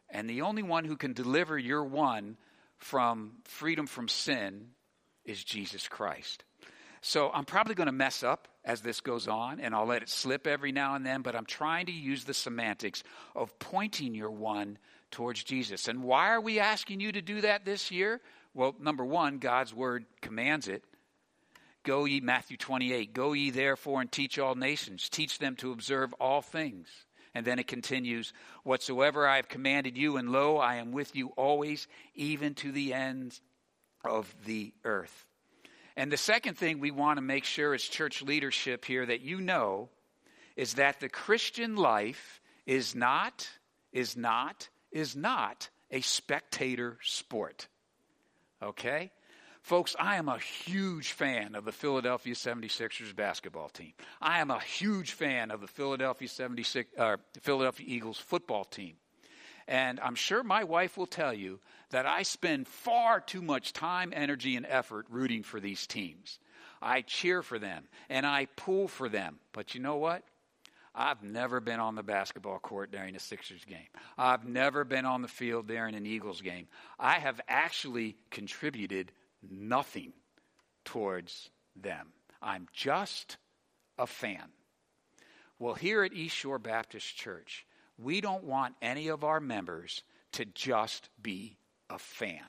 and 0.09 0.27
the 0.27 0.41
only 0.41 0.63
one 0.63 0.83
who 0.83 0.98
can 0.98 1.13
deliver 1.13 1.59
your 1.59 1.83
one 1.83 2.38
from 2.79 3.33
freedom 3.43 3.86
from 3.86 4.07
sin 4.07 4.69
is 5.25 5.43
Jesus 5.43 5.88
Christ. 5.88 6.43
So 7.01 7.32
I'm 7.34 7.46
probably 7.46 7.75
going 7.75 7.88
to 7.88 7.94
mess 7.94 8.24
up 8.24 8.48
as 8.65 8.82
this 8.82 9.01
goes 9.01 9.27
on, 9.27 9.60
and 9.60 9.74
I'll 9.74 9.86
let 9.86 10.01
it 10.01 10.10
slip 10.10 10.46
every 10.46 10.72
now 10.72 10.96
and 10.96 11.06
then, 11.06 11.22
but 11.22 11.36
I'm 11.36 11.46
trying 11.46 11.86
to 11.86 11.91
use 11.91 12.25
the 12.25 12.34
semantics 12.34 13.03
of 13.36 13.58
pointing 13.60 14.13
your 14.13 14.32
one 14.32 14.77
towards 15.12 15.44
Jesus. 15.44 15.88
And 15.88 16.03
why 16.03 16.29
are 16.29 16.41
we 16.41 16.60
asking 16.60 17.00
you 17.00 17.12
to 17.12 17.22
do 17.22 17.41
that 17.41 17.65
this 17.65 17.89
year? 17.89 18.22
Well, 18.53 18.75
number 18.79 19.06
one, 19.06 19.39
God's 19.39 19.74
word 19.74 20.06
commands 20.22 20.68
it. 20.68 20.84
Go 21.84 22.06
ye, 22.06 22.20
Matthew 22.20 22.58
28, 22.58 23.13
go 23.13 23.34
ye 23.34 23.50
therefore 23.50 24.01
and 24.01 24.12
teach 24.12 24.38
all 24.38 24.56
nations, 24.56 25.08
teach 25.10 25.39
them 25.39 25.56
to 25.58 25.72
observe 25.72 26.13
all 26.20 26.41
things. 26.41 26.89
And 27.34 27.46
then 27.46 27.60
it 27.60 27.68
continues, 27.68 28.34
Whatsoever 28.63 29.27
I 29.27 29.38
have 29.38 29.48
commanded 29.48 29.98
you, 29.98 30.18
and 30.18 30.29
lo, 30.29 30.58
I 30.58 30.75
am 30.75 30.91
with 30.91 31.15
you 31.15 31.29
always, 31.38 31.88
even 32.15 32.56
to 32.56 32.72
the 32.72 32.94
ends 32.94 33.41
of 34.03 34.34
the 34.46 34.74
earth. 34.84 35.28
And 36.00 36.10
the 36.10 36.15
second 36.15 36.58
thing 36.58 36.79
we 36.79 36.91
want 36.91 37.18
to 37.18 37.22
make 37.22 37.44
sure 37.44 37.74
as 37.74 37.84
church 37.84 38.22
leadership 38.22 38.86
here 38.86 39.06
that 39.06 39.20
you 39.20 39.41
know 39.41 39.89
is 40.56 40.75
that 40.75 41.01
the 41.01 41.10
Christian 41.10 41.75
life 41.75 42.39
is 42.65 42.96
not, 42.96 43.50
is 43.91 44.15
not, 44.15 44.70
is 44.94 45.18
not 45.18 45.68
a 45.91 46.00
spectator 46.00 46.98
sport. 47.03 47.68
Okay? 48.63 49.12
Folks, 49.62 49.94
I 50.00 50.15
am 50.15 50.29
a 50.29 50.39
huge 50.39 51.12
fan 51.12 51.53
of 51.53 51.65
the 51.65 51.74
Philadelphia 51.74 52.34
76ers 52.34 53.13
basketball 53.13 53.68
team. 53.68 53.91
I 54.22 54.39
am 54.39 54.51
a 54.51 54.60
huge 54.62 55.12
fan 55.12 55.51
of 55.51 55.60
the 55.60 55.68
Philadelphia 55.68 56.29
76 56.29 56.98
uh, 56.98 57.18
Philadelphia 57.41 57.86
Eagles 57.89 58.18
football 58.18 58.63
team. 58.63 58.94
And 59.70 60.00
I'm 60.00 60.16
sure 60.16 60.42
my 60.42 60.64
wife 60.64 60.98
will 60.98 61.06
tell 61.06 61.34
you 61.34 61.60
that 61.92 62.08
I 62.08 62.24
spend 62.24 62.68
far 62.68 63.22
too 63.22 63.44
much 63.44 63.72
time, 63.72 64.12
energy, 64.16 64.56
and 64.56 64.66
effort 64.68 65.06
rooting 65.12 65.44
for 65.44 65.60
these 65.60 65.86
teams. 65.86 66.40
I 66.82 67.02
cheer 67.02 67.44
for 67.44 67.60
them 67.60 67.88
and 68.10 68.26
I 68.26 68.48
pull 68.56 68.88
for 68.88 69.08
them. 69.08 69.38
But 69.54 69.76
you 69.76 69.80
know 69.80 69.98
what? 69.98 70.24
I've 70.96 71.22
never 71.22 71.60
been 71.60 71.80
on 71.80 71.94
the 71.94 72.02
basketball 72.02 72.58
court 72.58 72.92
during 72.92 73.16
a 73.16 73.20
Sixers 73.20 73.64
game. 73.64 73.88
I've 74.18 74.44
never 74.44 74.84
been 74.84 75.06
on 75.06 75.22
the 75.22 75.28
field 75.28 75.68
during 75.68 75.94
an 75.94 76.08
Eagles 76.08 76.42
game. 76.42 76.68
I 77.00 77.20
have 77.20 77.40
actually 77.48 78.18
contributed 78.32 79.12
nothing 79.48 80.14
towards 80.84 81.52
them. 81.76 82.08
I'm 82.42 82.68
just 82.74 83.38
a 84.00 84.08
fan. 84.08 84.50
Well, 85.60 85.76
here 85.76 86.04
at 86.04 86.14
East 86.14 86.36
Shore 86.36 86.58
Baptist 86.58 87.16
Church, 87.16 87.68
we 88.01 88.22
don't 88.22 88.44
want 88.44 88.75
any 88.82 89.10
of 89.10 89.24
our 89.24 89.39
members 89.39 90.03
to 90.34 90.46
just 90.46 91.10
be 91.22 91.58
a 91.89 92.00
fan. 92.00 92.44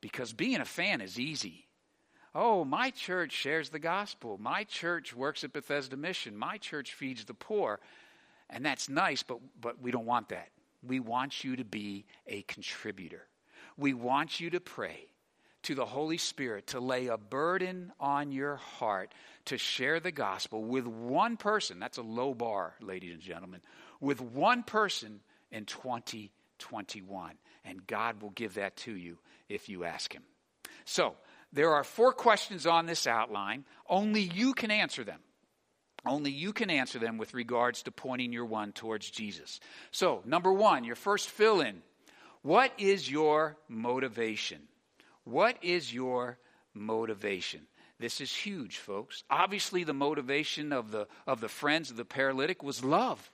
Because 0.00 0.32
being 0.32 0.60
a 0.60 0.64
fan 0.64 1.00
is 1.00 1.18
easy. 1.18 1.66
Oh, 2.34 2.64
my 2.64 2.90
church 2.90 3.32
shares 3.32 3.70
the 3.70 3.78
gospel. 3.78 4.38
My 4.38 4.64
church 4.64 5.14
works 5.14 5.44
at 5.44 5.52
Bethesda 5.52 5.96
Mission. 5.96 6.36
My 6.36 6.58
church 6.58 6.94
feeds 6.94 7.24
the 7.24 7.34
poor. 7.34 7.80
And 8.50 8.64
that's 8.64 8.88
nice, 8.88 9.22
but, 9.22 9.38
but 9.60 9.80
we 9.80 9.90
don't 9.90 10.06
want 10.06 10.30
that. 10.30 10.48
We 10.86 11.00
want 11.00 11.44
you 11.44 11.56
to 11.56 11.64
be 11.64 12.04
a 12.26 12.42
contributor. 12.42 13.26
We 13.76 13.94
want 13.94 14.40
you 14.40 14.50
to 14.50 14.60
pray 14.60 15.06
to 15.62 15.74
the 15.74 15.86
Holy 15.86 16.18
Spirit 16.18 16.68
to 16.68 16.80
lay 16.80 17.06
a 17.06 17.16
burden 17.16 17.92
on 18.00 18.32
your 18.32 18.56
heart 18.56 19.12
to 19.44 19.56
share 19.56 20.00
the 20.00 20.10
gospel 20.10 20.64
with 20.64 20.86
one 20.86 21.36
person. 21.36 21.78
That's 21.78 21.98
a 21.98 22.02
low 22.02 22.34
bar, 22.34 22.74
ladies 22.80 23.12
and 23.12 23.20
gentlemen 23.20 23.60
with 24.02 24.20
one 24.20 24.62
person 24.64 25.20
in 25.50 25.64
2021. 25.64 27.32
And 27.64 27.86
God 27.86 28.20
will 28.20 28.30
give 28.30 28.54
that 28.54 28.76
to 28.78 28.92
you 28.92 29.16
if 29.48 29.70
you 29.70 29.84
ask 29.84 30.12
Him. 30.12 30.24
So, 30.84 31.14
there 31.52 31.74
are 31.74 31.84
four 31.84 32.12
questions 32.12 32.66
on 32.66 32.86
this 32.86 33.06
outline. 33.06 33.64
Only 33.88 34.22
you 34.22 34.52
can 34.52 34.70
answer 34.70 35.04
them. 35.04 35.20
Only 36.04 36.32
you 36.32 36.52
can 36.52 36.70
answer 36.70 36.98
them 36.98 37.18
with 37.18 37.34
regards 37.34 37.84
to 37.84 37.92
pointing 37.92 38.32
your 38.32 38.46
one 38.46 38.72
towards 38.72 39.08
Jesus. 39.08 39.60
So, 39.92 40.22
number 40.24 40.52
one, 40.52 40.84
your 40.84 40.96
first 40.96 41.28
fill 41.28 41.60
in. 41.60 41.82
What 42.42 42.72
is 42.78 43.08
your 43.08 43.56
motivation? 43.68 44.62
What 45.24 45.56
is 45.62 45.94
your 45.94 46.38
motivation? 46.74 47.60
This 48.00 48.20
is 48.20 48.34
huge, 48.34 48.78
folks. 48.78 49.22
Obviously, 49.30 49.84
the 49.84 49.94
motivation 49.94 50.72
of 50.72 50.90
the, 50.90 51.06
of 51.24 51.40
the 51.40 51.48
friends 51.48 51.92
of 51.92 51.96
the 51.96 52.04
paralytic 52.04 52.64
was 52.64 52.82
love. 52.82 53.30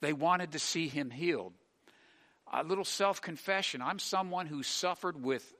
They 0.00 0.12
wanted 0.12 0.52
to 0.52 0.58
see 0.58 0.88
him 0.88 1.10
healed. 1.10 1.54
A 2.52 2.64
little 2.64 2.84
self 2.84 3.20
confession 3.20 3.80
I'm 3.82 3.98
someone 3.98 4.46
who 4.46 4.62
suffered 4.62 5.22
with 5.22 5.54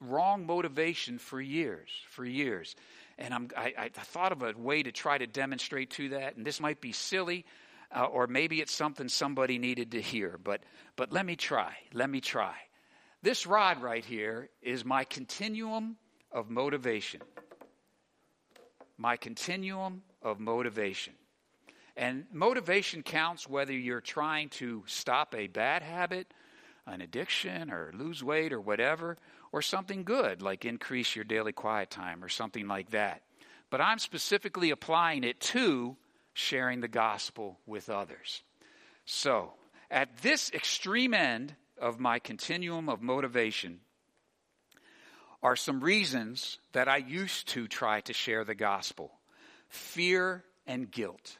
wrong 0.00 0.46
motivation 0.46 1.18
for 1.18 1.40
years, 1.40 1.88
for 2.10 2.24
years. 2.24 2.74
And 3.18 3.32
I'm, 3.32 3.48
I, 3.56 3.72
I 3.78 3.88
thought 3.88 4.32
of 4.32 4.42
a 4.42 4.52
way 4.56 4.82
to 4.82 4.92
try 4.92 5.16
to 5.16 5.26
demonstrate 5.26 5.90
to 5.92 6.10
that, 6.10 6.36
and 6.36 6.44
this 6.44 6.60
might 6.60 6.80
be 6.80 6.92
silly, 6.92 7.46
uh, 7.94 8.04
or 8.04 8.26
maybe 8.26 8.60
it's 8.60 8.74
something 8.74 9.08
somebody 9.08 9.58
needed 9.58 9.92
to 9.92 10.02
hear, 10.02 10.38
but, 10.42 10.62
but 10.96 11.12
let 11.12 11.24
me 11.24 11.36
try. 11.36 11.72
Let 11.94 12.10
me 12.10 12.20
try. 12.20 12.54
This 13.22 13.46
rod 13.46 13.80
right 13.82 14.04
here 14.04 14.50
is 14.60 14.84
my 14.84 15.04
continuum 15.04 15.96
of 16.30 16.50
motivation. 16.50 17.22
My 18.98 19.16
continuum 19.16 20.02
of 20.22 20.40
motivation. 20.40 21.14
And 21.96 22.26
motivation 22.30 23.02
counts 23.02 23.48
whether 23.48 23.72
you're 23.72 24.00
trying 24.00 24.50
to 24.50 24.84
stop 24.86 25.34
a 25.34 25.46
bad 25.46 25.82
habit, 25.82 26.32
an 26.86 27.00
addiction, 27.00 27.70
or 27.70 27.92
lose 27.94 28.22
weight, 28.22 28.52
or 28.52 28.60
whatever, 28.60 29.16
or 29.50 29.62
something 29.62 30.04
good 30.04 30.42
like 30.42 30.64
increase 30.64 31.16
your 31.16 31.24
daily 31.24 31.52
quiet 31.52 31.90
time 31.90 32.22
or 32.22 32.28
something 32.28 32.68
like 32.68 32.90
that. 32.90 33.22
But 33.70 33.80
I'm 33.80 33.98
specifically 33.98 34.70
applying 34.70 35.24
it 35.24 35.40
to 35.40 35.96
sharing 36.34 36.80
the 36.80 36.88
gospel 36.88 37.58
with 37.66 37.88
others. 37.88 38.42
So, 39.06 39.54
at 39.90 40.18
this 40.18 40.50
extreme 40.52 41.14
end 41.14 41.54
of 41.80 41.98
my 41.98 42.18
continuum 42.18 42.88
of 42.88 43.00
motivation, 43.00 43.80
are 45.42 45.56
some 45.56 45.80
reasons 45.80 46.58
that 46.72 46.88
I 46.88 46.96
used 46.96 47.48
to 47.48 47.68
try 47.68 48.00
to 48.02 48.12
share 48.12 48.44
the 48.44 48.54
gospel 48.54 49.12
fear 49.68 50.44
and 50.66 50.90
guilt 50.90 51.38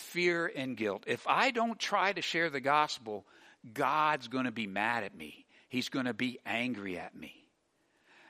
fear 0.00 0.50
and 0.54 0.76
guilt. 0.76 1.04
If 1.06 1.26
I 1.26 1.50
don't 1.50 1.78
try 1.78 2.12
to 2.12 2.22
share 2.22 2.50
the 2.50 2.60
gospel, 2.60 3.24
God's 3.72 4.28
going 4.28 4.46
to 4.46 4.50
be 4.50 4.66
mad 4.66 5.04
at 5.04 5.16
me. 5.16 5.44
He's 5.68 5.88
going 5.88 6.06
to 6.06 6.14
be 6.14 6.38
angry 6.44 6.98
at 6.98 7.14
me. 7.14 7.34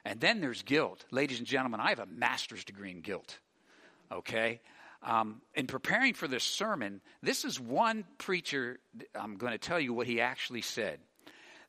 And 0.05 0.21
then 0.21 0.41
there's 0.41 0.63
guilt. 0.63 1.05
Ladies 1.11 1.39
and 1.39 1.47
gentlemen, 1.47 1.81
I 1.81 1.91
have 1.91 1.99
a 1.99 2.07
master's 2.07 2.65
degree 2.65 2.91
in 2.91 3.01
guilt. 3.01 3.39
Okay? 4.11 4.61
Um, 5.03 5.41
in 5.55 5.67
preparing 5.67 6.15
for 6.15 6.29
this 6.29 6.45
sermon, 6.45 7.01
this 7.23 7.45
is 7.45 7.59
one 7.59 8.05
preacher, 8.19 8.79
I'm 9.15 9.37
going 9.37 9.53
to 9.53 9.59
tell 9.59 9.81
you 9.81 9.95
what 9.95 10.07
he 10.07 10.21
actually 10.21 10.63
said. 10.63 10.99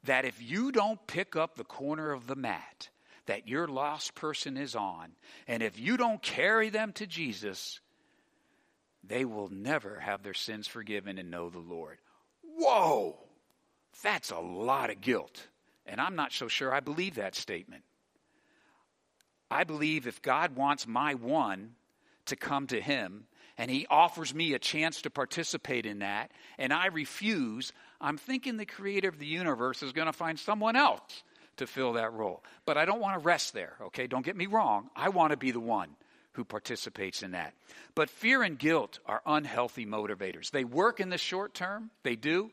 That 0.06 0.26
if 0.26 0.42
you 0.42 0.72
don't 0.72 1.06
pick 1.08 1.36
up 1.36 1.56
the 1.56 1.64
corner 1.64 2.12
of 2.12 2.28
the 2.28 2.36
mat 2.36 2.90
that 3.28 3.48
your 3.48 3.68
lost 3.68 4.16
person 4.16 4.58
is 4.58 4.76
on, 4.76 5.12
and 5.48 5.62
if 5.62 5.80
you 5.80 5.96
don't 5.96 6.22
carry 6.22 6.70
them 6.70 6.92
to 6.94 7.06
Jesus, 7.06 7.80
they 9.04 9.26
will 9.26 9.50
never 9.50 10.00
have 10.00 10.24
their 10.24 10.34
sins 10.34 10.68
forgiven 10.68 11.18
and 11.18 11.32
know 11.32 11.50
the 11.50 11.60
Lord. 11.60 11.98
Whoa! 12.44 13.18
That's 14.04 14.32
a 14.32 14.40
lot 14.40 14.90
of 14.90 15.02
guilt. 15.02 15.48
And 15.86 16.00
I'm 16.00 16.16
not 16.16 16.32
so 16.32 16.48
sure 16.48 16.74
I 16.74 16.80
believe 16.80 17.16
that 17.16 17.36
statement. 17.36 17.84
I 19.50 19.64
believe 19.64 20.08
if 20.08 20.22
God 20.22 20.56
wants 20.56 20.88
my 20.88 21.16
one 21.16 21.72
to 22.28 22.36
come 22.36 22.68
to 22.68 22.80
Him 22.80 23.26
and 23.58 23.70
He 23.70 23.86
offers 23.90 24.34
me 24.34 24.54
a 24.54 24.60
chance 24.60 25.02
to 25.02 25.10
participate 25.10 25.86
in 25.86 26.00
that, 26.00 26.32
and 26.58 26.72
I 26.72 26.88
refuse, 26.88 27.74
I'm 28.00 28.18
thinking 28.18 28.58
the 28.58 28.66
creator 28.66 29.10
of 29.10 29.20
the 29.20 29.26
universe 29.26 29.84
is 29.84 29.92
going 29.92 30.06
to 30.06 30.14
find 30.14 30.40
someone 30.40 30.76
else 30.76 31.24
to 31.58 31.68
fill 31.68 31.94
that 31.94 32.14
role. 32.14 32.44
But 32.66 32.78
I 32.78 32.86
don't 32.86 33.02
want 33.02 33.20
to 33.20 33.26
rest 33.26 33.54
there, 33.54 33.76
okay? 33.82 34.08
Don't 34.08 34.26
get 34.26 34.38
me 34.38 34.46
wrong. 34.46 34.90
I 34.96 35.10
want 35.10 35.32
to 35.32 35.38
be 35.38 35.52
the 35.52 35.60
one 35.60 35.90
who 36.34 36.46
participates 36.46 37.24
in 37.24 37.32
that. 37.32 37.54
But 37.94 38.10
fear 38.10 38.42
and 38.42 38.58
guilt 38.58 39.00
are 39.06 39.22
unhealthy 39.26 39.86
motivators. 39.86 40.52
They 40.52 40.64
work 40.64 41.00
in 41.00 41.10
the 41.10 41.18
short 41.18 41.54
term, 41.54 41.92
they 42.04 42.16
do, 42.16 42.52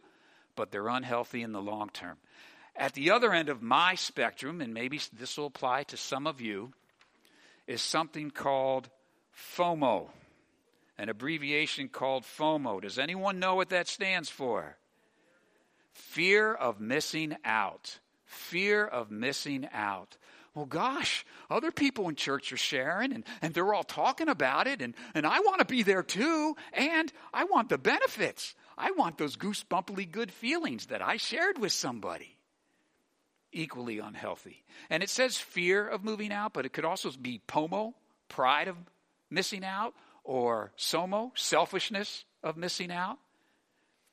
but 0.56 0.70
they're 0.70 0.88
unhealthy 0.88 1.42
in 1.42 1.52
the 1.52 1.62
long 1.62 1.90
term. 1.90 2.16
At 2.74 2.94
the 2.94 3.10
other 3.10 3.32
end 3.32 3.48
of 3.48 3.62
my 3.62 3.94
spectrum, 3.94 4.60
and 4.60 4.72
maybe 4.74 5.00
this 5.12 5.36
will 5.36 5.46
apply 5.46 5.84
to 5.84 5.96
some 5.96 6.26
of 6.26 6.40
you, 6.40 6.72
is 7.66 7.82
something 7.82 8.30
called 8.30 8.88
FOMO. 9.56 10.08
an 10.98 11.08
abbreviation 11.08 11.88
called 11.88 12.24
FOMO. 12.24 12.82
Does 12.82 12.98
anyone 12.98 13.38
know 13.38 13.54
what 13.54 13.68
that 13.70 13.86
stands 13.86 14.28
for? 14.28 14.76
Fear 15.92 16.52
of 16.54 16.80
missing 16.80 17.36
out. 17.44 18.00
Fear 18.24 18.84
of 18.84 19.10
missing 19.10 19.68
out. 19.72 20.16
Well, 20.58 20.66
gosh, 20.66 21.24
other 21.48 21.70
people 21.70 22.08
in 22.08 22.16
church 22.16 22.52
are 22.52 22.56
sharing 22.56 23.12
and, 23.12 23.24
and 23.40 23.54
they're 23.54 23.72
all 23.72 23.84
talking 23.84 24.28
about 24.28 24.66
it, 24.66 24.82
and, 24.82 24.92
and 25.14 25.24
I 25.24 25.38
want 25.38 25.60
to 25.60 25.64
be 25.64 25.84
there 25.84 26.02
too, 26.02 26.56
and 26.72 27.12
I 27.32 27.44
want 27.44 27.68
the 27.68 27.78
benefits. 27.78 28.56
I 28.76 28.90
want 28.90 29.18
those 29.18 29.36
goosebumpily 29.36 30.10
good 30.10 30.32
feelings 30.32 30.86
that 30.86 31.00
I 31.00 31.16
shared 31.16 31.58
with 31.58 31.70
somebody. 31.70 32.36
Equally 33.52 34.00
unhealthy. 34.00 34.64
And 34.90 35.00
it 35.04 35.10
says 35.10 35.36
fear 35.36 35.86
of 35.86 36.02
moving 36.02 36.32
out, 36.32 36.54
but 36.54 36.66
it 36.66 36.72
could 36.72 36.84
also 36.84 37.12
be 37.12 37.40
pomo, 37.46 37.94
pride 38.28 38.66
of 38.66 38.74
missing 39.30 39.64
out, 39.64 39.94
or 40.24 40.72
somo, 40.76 41.30
selfishness 41.38 42.24
of 42.42 42.56
missing 42.56 42.90
out. 42.90 43.18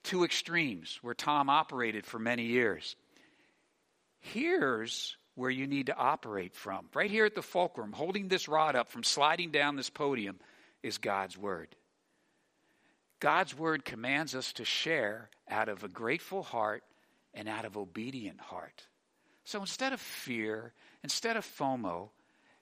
Two 0.04 0.24
extremes 0.24 1.00
where 1.02 1.16
Tom 1.16 1.50
operated 1.50 2.06
for 2.06 2.20
many 2.20 2.44
years. 2.44 2.96
Here's 4.20 5.18
where 5.36 5.50
you 5.50 5.68
need 5.68 5.88
to 5.88 5.96
operate 5.96 6.56
from. 6.56 6.88
Right 6.94 7.12
here 7.12 7.26
at 7.26 7.36
the 7.36 7.42
fulcrum, 7.42 7.92
holding 7.92 8.28
this 8.28 8.48
rod 8.48 8.76
up 8.76 8.90
from 8.90 9.04
sliding 9.04 9.52
down 9.52 9.76
this 9.76 9.90
podium, 9.90 10.40
is 10.82 10.98
God's 10.98 11.38
Word. 11.38 11.76
God's 13.20 13.58
Word 13.58 13.86
commands 13.86 14.36
us 14.36 14.54
to 14.54 14.66
share 14.66 15.30
out 15.50 15.70
of 15.70 15.84
a 15.84 15.88
grateful 15.88 16.44
heart 16.44 16.84
and 17.34 17.50
out 17.50 17.66
of 17.66 17.78
obedient 17.78 18.40
heart. 18.40 18.88
So 19.44 19.60
instead 19.60 19.94
of 19.94 20.02
fear, 20.02 20.74
instead 21.04 21.38
of 21.38 21.46
FOMO, 21.46 22.10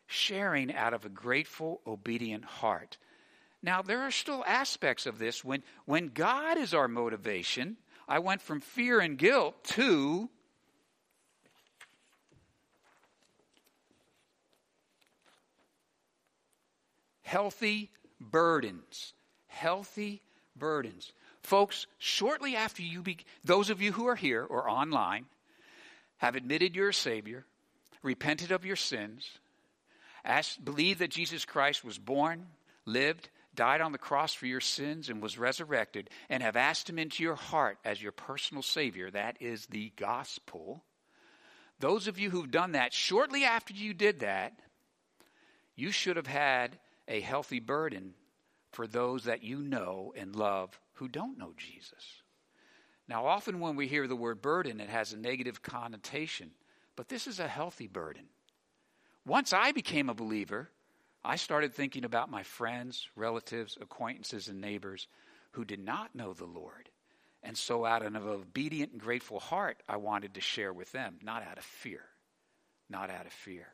sharing 0.08 0.74
out 0.74 0.94
of 0.94 1.06
a 1.06 1.10
grateful, 1.10 1.82
obedient 1.88 2.44
heart. 2.44 2.98
Now, 3.62 3.82
there 3.82 4.02
are 4.02 4.12
still 4.12 4.44
aspects 4.46 5.06
of 5.06 5.18
this. 5.18 5.44
When, 5.44 5.64
when 5.86 6.10
God 6.10 6.58
is 6.58 6.74
our 6.74 6.88
motivation, 6.88 7.78
I 8.08 8.20
went 8.20 8.42
from 8.42 8.60
fear 8.60 9.00
and 9.00 9.18
guilt 9.18 9.64
to 9.76 10.30
healthy 17.24 17.90
burdens. 18.20 19.14
Healthy 19.48 20.22
burdens. 20.56 21.12
Folks, 21.42 21.88
shortly 21.98 22.56
after 22.56 22.82
you, 22.82 23.02
be, 23.02 23.18
those 23.44 23.70
of 23.70 23.82
you 23.82 23.92
who 23.92 24.08
are 24.08 24.16
here 24.16 24.44
or 24.44 24.70
online, 24.70 25.26
have 26.18 26.36
admitted 26.36 26.76
you're 26.76 26.90
a 26.90 26.94
Savior, 26.94 27.46
repented 28.02 28.52
of 28.52 28.66
your 28.66 28.78
sins, 28.78 29.28
asked, 30.24 30.64
believe 30.64 31.00
that 31.00 31.12
Jesus 31.12 31.44
Christ 31.44 31.84
was 31.84 31.98
born, 31.98 32.46
lived, 32.86 33.30
died 33.56 33.82
on 33.82 33.92
the 33.92 33.98
cross 33.98 34.34
for 34.34 34.46
your 34.46 34.62
sins, 34.62 35.10
and 35.10 35.22
was 35.22 35.38
resurrected, 35.38 36.10
and 36.30 36.42
have 36.42 36.56
asked 36.56 36.90
Him 36.90 36.98
into 36.98 37.24
your 37.24 37.36
heart 37.36 37.78
as 37.84 38.02
your 38.02 38.12
personal 38.12 38.64
Savior, 38.64 39.12
that 39.12 39.38
is 39.42 39.66
the 39.68 39.92
gospel. 39.98 40.84
Those 41.80 42.08
of 42.08 42.18
you 42.18 42.30
who've 42.30 42.50
done 42.50 42.72
that, 42.72 42.94
shortly 42.94 43.44
after 43.44 43.74
you 43.74 43.94
did 43.94 44.22
that, 44.22 44.54
you 45.76 45.92
should 45.92 46.16
have 46.16 46.28
had 46.28 46.78
a 47.08 47.20
healthy 47.22 47.60
burden 47.60 48.14
for 48.72 48.88
those 48.88 49.26
that 49.26 49.44
you 49.44 49.58
know 49.60 50.14
and 50.16 50.36
love 50.36 50.80
who 50.94 51.08
don't 51.08 51.38
know 51.38 51.54
Jesus. 51.58 52.22
Now, 53.08 53.26
often 53.26 53.60
when 53.60 53.76
we 53.76 53.88
hear 53.88 54.08
the 54.08 54.16
word 54.16 54.42
burden, 54.42 54.80
it 54.80 54.90
has 54.90 55.14
a 55.14 55.18
negative 55.18 55.62
connotation, 55.62 56.52
but 56.96 57.10
this 57.10 57.28
is 57.28 57.40
a 57.40 57.48
healthy 57.48 57.88
burden. 57.88 58.24
Once 59.26 59.54
I 59.54 59.72
became 59.72 60.10
a 60.10 60.14
believer, 60.14 60.70
I 61.24 61.36
started 61.36 61.74
thinking 61.74 62.06
about 62.06 62.32
my 62.32 62.44
friends, 62.44 63.08
relatives, 63.16 63.78
acquaintances, 63.80 64.48
and 64.48 64.60
neighbors 64.60 65.08
who 65.52 65.64
did 65.66 65.80
not 65.80 66.16
know 66.16 66.34
the 66.34 66.46
Lord. 66.46 66.90
And 67.42 67.58
so, 67.58 67.86
out 67.86 68.02
of 68.02 68.16
an 68.16 68.16
obedient 68.16 68.94
and 68.94 69.02
grateful 69.02 69.40
heart, 69.40 69.84
I 69.88 69.98
wanted 69.98 70.34
to 70.36 70.42
share 70.42 70.72
with 70.72 70.92
them, 70.92 71.20
not 71.22 71.44
out 71.44 71.58
of 71.58 71.64
fear. 71.64 72.02
Not 72.90 73.10
out 73.10 73.26
of 73.26 73.34
fear. 73.34 73.68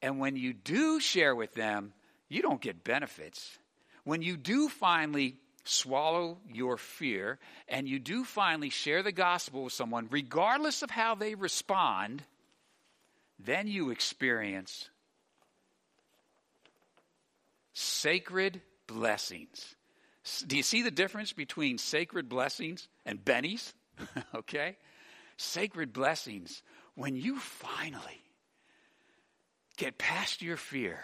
And 0.00 0.18
when 0.18 0.36
you 0.36 0.52
do 0.52 1.00
share 1.00 1.34
with 1.34 1.54
them, 1.54 1.92
you 2.34 2.42
don't 2.42 2.60
get 2.60 2.82
benefits. 2.82 3.58
When 4.02 4.20
you 4.20 4.36
do 4.36 4.68
finally 4.68 5.36
swallow 5.64 6.38
your 6.52 6.76
fear 6.76 7.38
and 7.68 7.88
you 7.88 7.98
do 7.98 8.24
finally 8.24 8.70
share 8.70 9.02
the 9.02 9.12
gospel 9.12 9.64
with 9.64 9.72
someone, 9.72 10.08
regardless 10.10 10.82
of 10.82 10.90
how 10.90 11.14
they 11.14 11.36
respond, 11.36 12.22
then 13.38 13.68
you 13.68 13.90
experience 13.90 14.88
sacred 17.72 18.60
blessings. 18.88 19.74
Do 20.46 20.56
you 20.56 20.62
see 20.62 20.82
the 20.82 20.90
difference 20.90 21.32
between 21.32 21.78
sacred 21.78 22.28
blessings 22.28 22.88
and 23.06 23.24
bennies? 23.24 23.72
okay? 24.34 24.76
Sacred 25.36 25.92
blessings, 25.92 26.62
when 26.94 27.16
you 27.16 27.38
finally 27.38 28.22
get 29.76 29.98
past 29.98 30.42
your 30.42 30.56
fear 30.56 31.00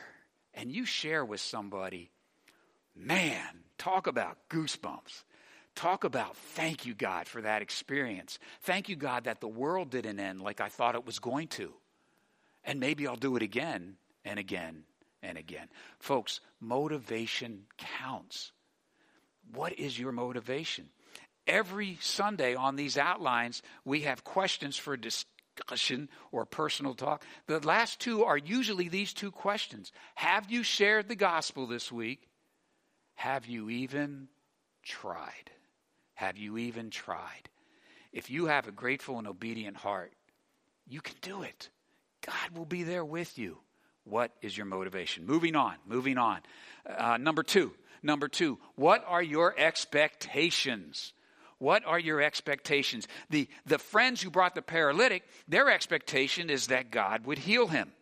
and 0.55 0.73
you 0.73 0.85
share 0.85 1.25
with 1.25 1.41
somebody, 1.41 2.11
man, 2.95 3.65
talk 3.79 4.07
about 4.07 4.39
goosebumps. 4.49 5.25
Talk 5.75 6.05
about 6.05 6.37
thank 6.37 6.85
you, 6.85 6.95
God, 6.95 7.27
for 7.27 7.41
that 7.43 7.63
experience. 7.63 8.39
Thank 8.63 8.89
you, 8.89 8.97
God, 8.97 9.25
that 9.25 9.41
the 9.41 9.49
world 9.49 9.91
didn't 9.91 10.19
end 10.19 10.43
like 10.43 10.61
I 10.61 10.69
thought 10.69 10.95
it 10.95 11.07
was 11.07 11.19
going 11.19 11.49
to. 11.49 11.73
And 12.65 12.81
maybe 12.81 13.07
I'll 13.07 13.17
do 13.17 13.37
it 13.37 13.43
again 13.43 13.97
and 14.25 14.39
again 14.39 14.85
and 15.23 15.39
again. 15.39 15.69
Folks, 15.99 16.41
motivation 16.61 17.63
counts. 17.79 18.53
What 19.55 19.79
is 19.79 19.99
your 19.99 20.13
motivation? 20.13 20.89
Every 21.47 21.99
Sunday 22.01 22.55
on 22.55 22.77
these 22.77 22.99
outlines, 22.99 23.63
we 23.85 24.03
have 24.03 24.25
questions 24.25 24.77
for 24.77 24.97
discussion 25.61 26.09
or 26.33 26.45
personal 26.45 26.95
talk. 26.95 27.25
The 27.47 27.61
last 27.61 28.01
two 28.01 28.25
are 28.25 28.37
usually 28.39 28.89
these 28.89 29.13
two 29.13 29.31
questions 29.31 29.93
Have 30.17 30.51
you 30.51 30.63
shared 30.63 31.09
the 31.09 31.17
gospel 31.17 31.67
this 31.67 31.93
week? 31.93 32.29
Have 33.15 33.47
you 33.47 33.69
even 33.71 34.29
tried? 34.83 35.51
Have 36.15 36.39
you 36.39 36.59
even 36.59 36.91
tried? 36.91 37.49
If 38.13 38.31
you 38.31 38.47
have 38.47 38.67
a 38.67 38.73
grateful 38.73 39.19
and 39.19 39.27
obedient 39.27 39.77
heart, 39.77 40.13
you 40.89 41.01
can 41.01 41.17
do 41.23 41.43
it. 41.43 41.69
God 42.27 42.57
will 42.57 42.65
be 42.65 42.83
there 42.83 43.05
with 43.05 43.39
you. 43.39 43.59
What 44.05 44.33
is 44.43 44.57
your 44.57 44.67
motivation? 44.67 45.27
Moving 45.27 45.55
on, 45.55 45.75
moving 45.87 46.19
on. 46.19 46.41
Uh, 46.87 47.19
number 47.19 47.43
two, 47.43 47.73
number 48.03 48.27
two, 48.27 48.59
what 48.75 49.05
are 49.07 49.23
your 49.23 49.55
expectations? 49.57 51.13
What 51.61 51.85
are 51.85 51.99
your 51.99 52.23
expectations? 52.23 53.07
The, 53.29 53.47
the 53.67 53.79
friends 53.79 54.23
who 54.23 54.31
brought 54.31 54.55
the 54.55 54.63
paralytic, 54.63 55.25
their 55.47 55.71
expectation 55.71 56.49
is 56.49 56.69
that 56.69 56.91
God 56.91 57.27
would 57.27 57.39
heal 57.39 57.67
him. 57.67 57.93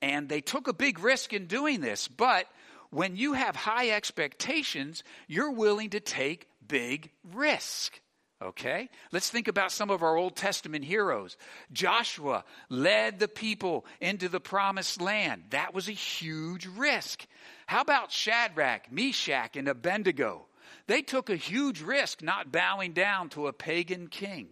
And 0.00 0.28
they 0.28 0.40
took 0.40 0.68
a 0.68 0.72
big 0.72 1.00
risk 1.00 1.32
in 1.32 1.46
doing 1.46 1.80
this, 1.80 2.06
but 2.06 2.46
when 2.90 3.16
you 3.16 3.32
have 3.32 3.56
high 3.56 3.90
expectations, 3.90 5.02
you're 5.26 5.50
willing 5.50 5.90
to 5.90 6.00
take 6.00 6.48
big 6.66 7.10
risk. 7.32 8.00
Okay? 8.40 8.88
Let's 9.10 9.30
think 9.30 9.48
about 9.48 9.72
some 9.72 9.90
of 9.90 10.04
our 10.04 10.16
Old 10.16 10.36
Testament 10.36 10.84
heroes. 10.84 11.36
Joshua 11.72 12.44
led 12.68 13.18
the 13.18 13.26
people 13.26 13.86
into 14.00 14.28
the 14.28 14.38
promised 14.38 15.00
land. 15.00 15.46
That 15.50 15.74
was 15.74 15.88
a 15.88 15.92
huge 15.92 16.66
risk. 16.66 17.26
How 17.66 17.80
about 17.80 18.12
Shadrach, 18.12 18.92
Meshach, 18.92 19.56
and 19.56 19.66
Abednego? 19.66 20.46
They 20.86 21.02
took 21.02 21.30
a 21.30 21.36
huge 21.36 21.80
risk 21.80 22.22
not 22.22 22.52
bowing 22.52 22.92
down 22.92 23.30
to 23.30 23.46
a 23.46 23.52
pagan 23.52 24.08
king. 24.08 24.48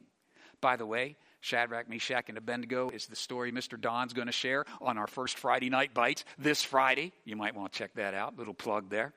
By 0.61 0.77
the 0.77 0.87
way, 0.87 1.17
Shadrach, 1.41 1.89
Meshach, 1.89 2.29
and 2.29 2.39
Abednego 2.39 2.89
is 2.91 3.07
the 3.07 3.17
story 3.17 3.51
Mr. 3.53 3.79
Don's 3.79 4.13
going 4.13 4.27
to 4.27 4.33
share 4.33 4.65
on 4.81 4.97
our 4.97 5.09
first 5.09 5.37
Friday 5.37 5.69
night 5.71 5.93
bites 5.93 6.25
this 6.39 6.63
Friday. 6.63 7.13
You 7.25 7.37
might 7.37 7.55
want 7.55 7.73
to 7.73 7.79
check 7.79 7.95
that 7.95 8.15
out. 8.15 8.39
Little 8.39 8.55
plug 8.55 8.89
there. 8.89 9.13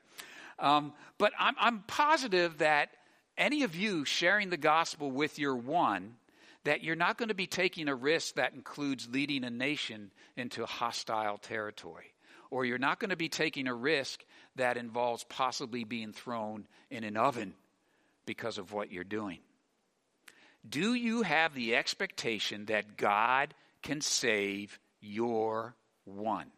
Um, 0.58 0.92
but 1.18 1.32
I'm, 1.38 1.54
I'm 1.58 1.84
positive 1.86 2.58
that 2.58 2.90
any 3.38 3.62
of 3.62 3.76
you 3.76 4.04
sharing 4.04 4.50
the 4.50 4.56
gospel 4.56 5.10
with 5.10 5.38
your 5.38 5.54
one, 5.54 6.16
that 6.64 6.82
you're 6.82 6.96
not 6.96 7.16
going 7.16 7.28
to 7.28 7.34
be 7.34 7.46
taking 7.46 7.88
a 7.88 7.94
risk 7.94 8.34
that 8.34 8.54
includes 8.54 9.08
leading 9.08 9.44
a 9.44 9.50
nation 9.50 10.10
into 10.36 10.66
hostile 10.66 11.38
territory. 11.38 12.12
Or 12.50 12.64
you're 12.64 12.78
not 12.78 12.98
going 12.98 13.10
to 13.10 13.16
be 13.16 13.28
taking 13.28 13.68
a 13.68 13.74
risk 13.74 14.24
that 14.56 14.76
involves 14.76 15.24
possibly 15.24 15.84
being 15.84 16.12
thrown 16.12 16.66
in 16.90 17.04
an 17.04 17.16
oven 17.16 17.54
because 18.26 18.58
of 18.58 18.72
what 18.72 18.90
you're 18.90 19.04
doing. 19.04 19.38
Do 20.68 20.94
you 20.94 21.22
have 21.22 21.54
the 21.54 21.76
expectation 21.76 22.66
that 22.66 22.96
God 22.96 23.54
can 23.82 24.00
save 24.00 24.78
your 25.00 25.76
one? 26.04 26.50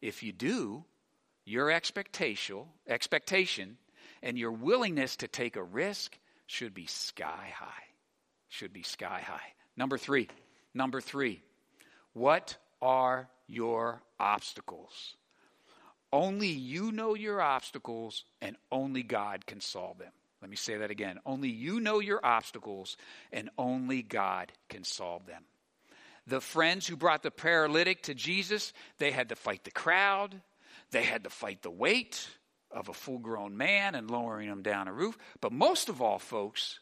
If 0.00 0.22
you 0.22 0.32
do, 0.32 0.84
your 1.44 1.70
expectation, 1.70 2.64
expectation 2.86 3.78
and 4.22 4.38
your 4.38 4.52
willingness 4.52 5.16
to 5.16 5.28
take 5.28 5.56
a 5.56 5.62
risk 5.62 6.18
should 6.46 6.74
be 6.74 6.86
sky 6.86 7.52
high. 7.54 7.84
Should 8.48 8.72
be 8.72 8.82
sky 8.82 9.22
high. 9.24 9.52
Number 9.76 9.98
three, 9.98 10.28
number 10.74 11.00
three, 11.00 11.42
what 12.12 12.56
are 12.80 13.28
your 13.46 14.02
obstacles? 14.18 15.16
Only 16.12 16.48
you 16.48 16.92
know 16.92 17.14
your 17.14 17.40
obstacles, 17.40 18.24
and 18.40 18.56
only 18.70 19.02
God 19.02 19.46
can 19.46 19.60
solve 19.60 19.98
them. 19.98 20.12
Let 20.40 20.50
me 20.50 20.56
say 20.56 20.76
that 20.76 20.90
again. 20.90 21.18
Only 21.26 21.48
you 21.48 21.80
know 21.80 21.98
your 21.98 22.24
obstacles, 22.24 22.96
and 23.32 23.50
only 23.58 24.02
God 24.02 24.52
can 24.68 24.84
solve 24.84 25.26
them. 25.26 25.44
The 26.26 26.40
friends 26.40 26.86
who 26.86 26.96
brought 26.96 27.22
the 27.22 27.30
paralytic 27.30 28.02
to 28.04 28.14
Jesus, 28.14 28.72
they 28.98 29.10
had 29.10 29.30
to 29.30 29.36
fight 29.36 29.64
the 29.64 29.70
crowd, 29.70 30.40
they 30.90 31.02
had 31.02 31.24
to 31.24 31.30
fight 31.30 31.62
the 31.62 31.70
weight 31.70 32.28
of 32.70 32.88
a 32.88 32.94
full 32.94 33.18
grown 33.18 33.56
man 33.56 33.94
and 33.94 34.10
lowering 34.10 34.48
him 34.48 34.62
down 34.62 34.88
a 34.88 34.92
roof. 34.92 35.16
But 35.40 35.52
most 35.52 35.88
of 35.88 36.02
all, 36.02 36.18
folks, 36.18 36.80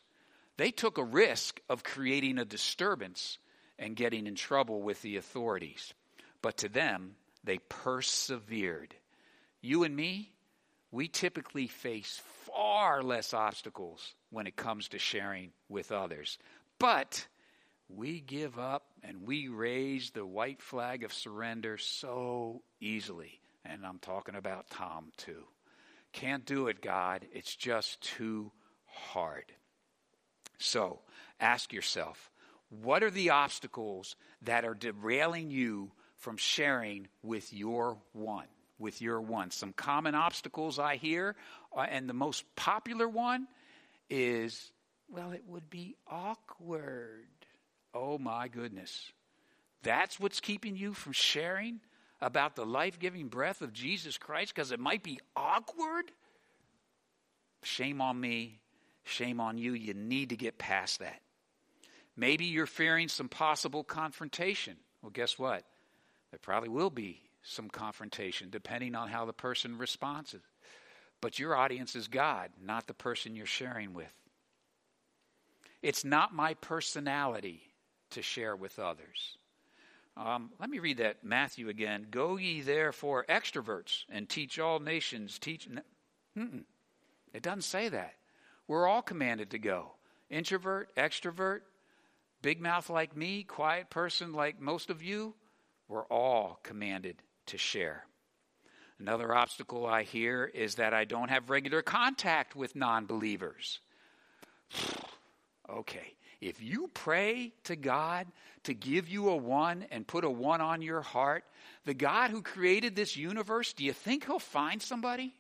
they 0.57 0.71
took 0.71 0.99
a 0.99 1.05
risk 1.05 1.61
of 1.69 1.85
creating 1.85 2.39
a 2.39 2.45
disturbance 2.45 3.39
and 3.79 3.97
getting 3.97 4.27
in 4.27 4.35
trouble 4.35 4.83
with 4.83 5.03
the 5.03 5.17
authorities. 5.17 5.93
But 6.43 6.59
to 6.59 6.69
them, 6.69 7.17
they 7.43 7.59
persevered. 7.59 8.95
You 9.65 9.85
and 9.85 9.97
me, 9.97 10.31
we 10.91 11.09
typically 11.09 11.69
face 11.69 12.21
far 12.45 13.03
less 13.03 13.33
obstacles 13.33 14.15
when 14.29 14.47
it 14.47 14.57
comes 14.57 14.89
to 14.89 14.99
sharing 14.99 15.53
with 15.71 15.91
others. 15.91 16.37
But 16.79 17.27
we 17.89 18.21
give 18.21 18.59
up 18.59 18.85
and 19.03 19.27
we 19.27 19.49
raise 19.49 20.11
the 20.11 20.27
white 20.27 20.61
flag 20.61 21.03
of 21.03 21.15
surrender 21.15 21.79
so 21.79 22.61
easily. 22.79 23.41
And 23.65 23.87
I'm 23.87 24.01
talking 24.01 24.35
about 24.35 24.69
Tom 24.69 25.13
too. 25.17 25.45
Can't 26.13 26.45
do 26.45 26.69
it, 26.69 26.83
God. 26.83 27.25
It's 27.33 27.57
just 27.57 28.03
too 28.03 28.53
hard. 28.85 29.47
So 30.59 31.01
ask 31.41 31.73
yourself 31.73 32.31
what 32.69 33.03
are 33.03 33.11
the 33.11 33.31
obstacles 33.31 34.15
that 34.43 34.67
are 34.67 34.75
derailing 34.75 35.51
you 35.51 35.93
from 36.19 36.37
sharing 36.37 37.09
with 37.23 37.51
your 37.51 37.97
one? 38.13 38.45
With 38.85 39.01
your 39.01 39.19
one. 39.19 39.51
Some 39.51 39.73
common 39.73 40.15
obstacles 40.15 40.79
I 40.79 40.97
hear, 40.97 41.37
uh, 41.75 41.81
and 41.81 42.07
the 42.07 42.13
most 42.13 42.45
popular 42.55 43.09
one 43.09 43.49
is 44.11 44.71
well, 45.09 45.33
it 45.33 45.45
would 45.49 45.71
be 45.71 45.97
awkward. 46.07 47.25
Oh 47.95 48.19
my 48.19 48.49
goodness. 48.49 49.11
That's 49.83 50.21
what's 50.21 50.41
keeping 50.41 50.77
you 50.77 50.93
from 50.93 51.13
sharing 51.13 51.81
about 52.21 52.57
the 52.57 52.67
life 52.67 52.99
giving 52.99 53.29
breath 53.29 53.63
of 53.63 53.73
Jesus 53.73 54.19
Christ 54.19 54.55
because 54.55 54.71
it 54.71 54.81
might 54.81 55.03
be 55.03 55.19
awkward? 55.35 56.13
Shame 57.63 58.03
on 58.03 58.21
me. 58.21 58.61
Shame 59.05 59.41
on 59.41 59.57
you. 59.57 59.73
You 59.73 59.95
need 59.95 60.29
to 60.29 60.37
get 60.37 60.59
past 60.59 60.99
that. 60.99 61.21
Maybe 62.19 62.45
you're 62.45 62.67
fearing 62.67 63.09
some 63.09 63.31
possible 63.31 63.83
confrontation. 63.83 64.77
Well, 65.01 65.11
guess 65.11 65.39
what? 65.39 65.65
There 66.31 66.39
probably 66.39 66.69
will 66.69 66.91
be 66.91 67.23
some 67.45 67.69
confrontation 67.69 68.49
depending 68.51 68.95
on 68.95 69.09
how 69.09 69.25
the 69.25 69.33
person 69.33 69.79
responds. 69.79 70.35
But 71.21 71.39
your 71.39 71.57
audience 71.57 71.95
is 71.95 72.09
God, 72.09 72.51
not 72.63 72.87
the 72.87 72.95
person 72.95 73.37
you're 73.37 73.47
sharing 73.47 73.95
with. 73.95 74.13
It's 75.83 76.05
not 76.05 76.35
my 76.35 76.55
personality 76.55 77.63
to 78.11 78.23
share 78.23 78.57
with 78.57 78.79
others. 78.79 79.37
Um, 80.17 80.51
let 80.61 80.71
me 80.71 80.79
read 80.79 80.99
that 80.99 81.25
Matthew 81.25 81.69
again. 81.69 82.07
Go 82.11 82.37
ye 82.37 82.61
therefore 82.61 83.25
extroverts 83.29 84.05
and 84.09 84.29
teach 84.29 84.59
all 84.59 84.79
nations. 84.79 85.39
Teach. 85.39 85.69
Mm-mm. 86.39 86.65
It 87.33 87.43
doesn't 87.43 87.63
say 87.63 87.89
that. 87.89 88.15
We're 88.69 88.87
all 88.87 89.03
commanded 89.03 89.51
to 89.51 89.59
go. 89.59 89.93
Introvert, 90.31 90.95
extrovert, 90.97 91.61
big 92.43 92.61
mouth 92.61 92.89
like 92.89 93.17
me, 93.17 93.43
quiet 93.43 93.91
person 93.91 94.33
like 94.33 94.61
most 94.61 94.89
of 94.89 95.03
you. 95.03 95.35
We're 95.89 96.07
all 96.07 96.61
commanded 96.63 97.17
to 97.47 97.59
share. 97.59 98.07
Another 98.99 99.35
obstacle 99.35 99.87
I 99.87 100.03
hear 100.03 100.51
is 100.55 100.77
that 100.77 100.95
I 100.95 101.05
don't 101.05 101.29
have 101.29 101.51
regular 101.51 101.83
contact 101.83 102.55
with 102.55 102.77
non 102.77 103.07
believers. 103.07 103.81
okay, 105.69 106.15
if 106.41 106.63
you 106.63 106.91
pray 106.93 107.53
to 107.65 107.77
God 107.77 108.27
to 108.65 108.75
give 108.75 109.09
you 109.09 109.31
a 109.31 109.37
one 109.37 109.87
and 109.91 110.07
put 110.07 110.25
a 110.25 110.31
one 110.31 110.61
on 110.61 110.83
your 110.83 111.01
heart, 111.01 111.45
the 111.85 111.95
God 111.95 112.31
who 112.31 112.43
created 112.43 112.95
this 112.95 113.17
universe, 113.17 113.73
do 113.73 113.85
you 113.85 113.93
think 113.93 114.27
he'll 114.27 114.39
find 114.39 114.81
somebody? 114.81 115.35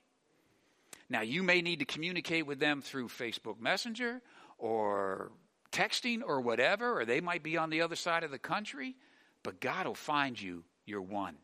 Now, 1.09 1.21
you 1.21 1.43
may 1.43 1.63
need 1.63 1.81
to 1.81 1.85
communicate 1.85 2.47
with 2.47 2.59
them 2.59 2.81
through 2.81 3.09
Facebook 3.09 3.61
Messenger 3.61 4.23
or 4.59 5.31
texting 5.73 6.23
or 6.27 6.41
whatever, 6.41 6.99
or 6.99 7.05
they 7.05 7.21
might 7.21 7.43
be 7.43 7.57
on 7.57 7.71
the 7.71 7.83
other 7.83 7.97
side 7.97 8.25
of 8.25 8.31
the 8.31 8.39
country, 8.39 8.97
but 9.43 9.61
God 9.61 9.87
will 9.87 9.95
find 9.95 10.41
you 10.41 10.65
your 10.87 11.03
one. 11.03 11.37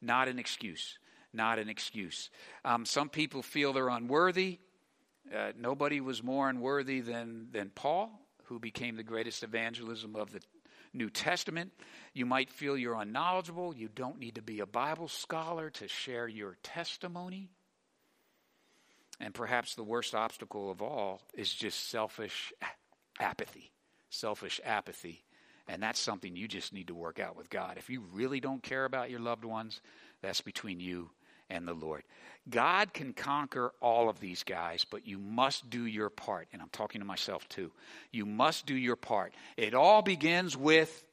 Not 0.00 0.28
an 0.28 0.38
excuse. 0.38 0.98
Not 1.32 1.58
an 1.58 1.68
excuse. 1.68 2.30
Um, 2.64 2.84
some 2.84 3.08
people 3.08 3.42
feel 3.42 3.72
they're 3.72 3.88
unworthy. 3.88 4.58
Uh, 5.34 5.52
nobody 5.58 6.00
was 6.00 6.22
more 6.22 6.48
unworthy 6.48 7.00
than, 7.00 7.48
than 7.52 7.70
Paul 7.70 8.26
who 8.46 8.58
became 8.58 8.96
the 8.96 9.02
greatest 9.02 9.42
evangelism 9.42 10.16
of 10.16 10.32
the 10.32 10.40
New 10.92 11.10
Testament. 11.10 11.72
You 12.14 12.26
might 12.26 12.50
feel 12.50 12.76
you're 12.76 12.98
unknowledgeable. 12.98 13.74
You 13.74 13.88
don't 13.88 14.18
need 14.18 14.36
to 14.36 14.42
be 14.42 14.60
a 14.60 14.66
Bible 14.66 15.08
scholar 15.08 15.70
to 15.70 15.88
share 15.88 16.28
your 16.28 16.56
testimony. 16.62 17.50
And 19.20 19.34
perhaps 19.34 19.74
the 19.74 19.82
worst 19.84 20.14
obstacle 20.14 20.70
of 20.70 20.82
all 20.82 21.22
is 21.34 21.52
just 21.52 21.90
selfish 21.90 22.52
apathy. 23.20 23.72
Selfish 24.10 24.60
apathy. 24.64 25.24
And 25.68 25.82
that's 25.82 25.98
something 25.98 26.36
you 26.36 26.46
just 26.46 26.72
need 26.72 26.88
to 26.88 26.94
work 26.94 27.18
out 27.18 27.36
with 27.36 27.50
God. 27.50 27.74
If 27.76 27.90
you 27.90 28.02
really 28.12 28.40
don't 28.40 28.62
care 28.62 28.84
about 28.84 29.10
your 29.10 29.20
loved 29.20 29.44
ones, 29.44 29.80
that's 30.22 30.40
between 30.40 30.80
you 30.80 31.10
and 31.50 31.66
the 31.66 31.74
Lord. 31.74 32.02
God 32.48 32.92
can 32.92 33.12
conquer 33.12 33.72
all 33.80 34.08
of 34.08 34.20
these 34.20 34.44
guys, 34.44 34.86
but 34.88 35.06
you 35.06 35.18
must 35.18 35.68
do 35.68 35.84
your 35.84 36.10
part. 36.10 36.48
And 36.52 36.62
I'm 36.62 36.68
talking 36.68 37.00
to 37.00 37.06
myself 37.06 37.48
too. 37.48 37.72
You 38.12 38.26
must 38.26 38.66
do 38.66 38.74
your 38.74 38.96
part. 38.96 39.34
It 39.56 39.74
all 39.74 40.02
begins 40.02 40.56
with, 40.56 41.04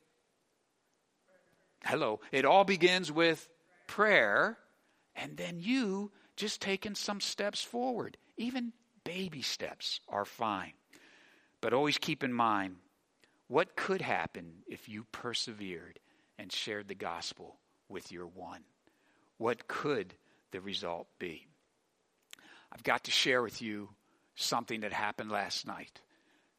hello, 1.83 2.19
it 2.31 2.45
all 2.45 2.63
begins 2.63 3.11
with 3.11 3.47
prayer, 3.87 4.57
and 5.15 5.35
then 5.35 5.59
you 5.59 6.11
just 6.35 6.61
taking 6.61 6.95
some 6.95 7.19
steps 7.19 7.63
forward. 7.63 8.17
Even 8.37 8.73
baby 9.03 9.41
steps 9.41 9.99
are 10.07 10.25
fine. 10.25 10.73
But 11.61 11.73
always 11.73 11.97
keep 11.97 12.23
in 12.23 12.33
mind 12.33 12.75
what 13.53 13.75
could 13.75 14.01
happen 14.01 14.63
if 14.65 14.89
you 14.89 15.05
persevered 15.11 15.99
and 16.39 16.51
shared 16.51 16.87
the 16.87 16.95
gospel 16.95 17.59
with 17.87 18.11
your 18.11 18.25
one? 18.25 18.63
What 19.37 19.67
could 19.67 20.15
the 20.49 20.59
result 20.59 21.05
be? 21.19 21.45
I've 22.71 22.81
got 22.81 23.03
to 23.03 23.11
share 23.11 23.43
with 23.43 23.61
you 23.61 23.89
something 24.33 24.79
that 24.79 24.91
happened 24.91 25.29
last 25.29 25.67
night 25.67 26.01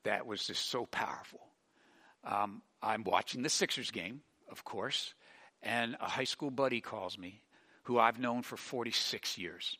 that 0.04 0.24
was 0.24 0.46
just 0.46 0.70
so 0.70 0.86
powerful. 0.86 1.40
Um, 2.22 2.62
I'm 2.80 3.02
watching 3.02 3.42
the 3.42 3.48
Sixers 3.48 3.90
game, 3.90 4.20
of 4.48 4.62
course, 4.62 5.14
and 5.64 5.96
a 6.00 6.08
high 6.08 6.22
school 6.22 6.52
buddy 6.52 6.80
calls 6.80 7.18
me 7.18 7.42
who 7.82 7.98
I've 7.98 8.20
known 8.20 8.42
for 8.42 8.56
46 8.56 9.36
years. 9.36 9.76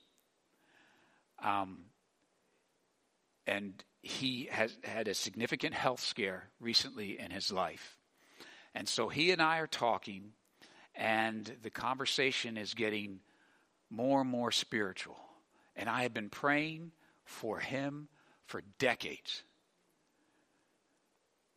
Um, 1.40 1.84
and 3.46 3.84
he 4.04 4.48
has 4.50 4.76
had 4.84 5.08
a 5.08 5.14
significant 5.14 5.72
health 5.72 6.00
scare 6.00 6.44
recently 6.60 7.18
in 7.18 7.30
his 7.30 7.50
life. 7.50 7.96
And 8.74 8.86
so 8.86 9.08
he 9.08 9.30
and 9.30 9.40
I 9.40 9.58
are 9.60 9.66
talking, 9.66 10.32
and 10.94 11.50
the 11.62 11.70
conversation 11.70 12.58
is 12.58 12.74
getting 12.74 13.20
more 13.88 14.20
and 14.20 14.28
more 14.28 14.50
spiritual. 14.50 15.16
And 15.74 15.88
I 15.88 16.02
have 16.02 16.12
been 16.12 16.28
praying 16.28 16.92
for 17.24 17.58
him 17.58 18.08
for 18.44 18.62
decades. 18.78 19.42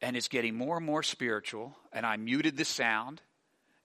And 0.01 0.15
it's 0.15 0.29
getting 0.29 0.55
more 0.55 0.77
and 0.77 0.85
more 0.85 1.03
spiritual. 1.03 1.75
And 1.91 2.05
I 2.05 2.15
muted 2.15 2.55
the 2.55 2.65
sound 2.65 3.21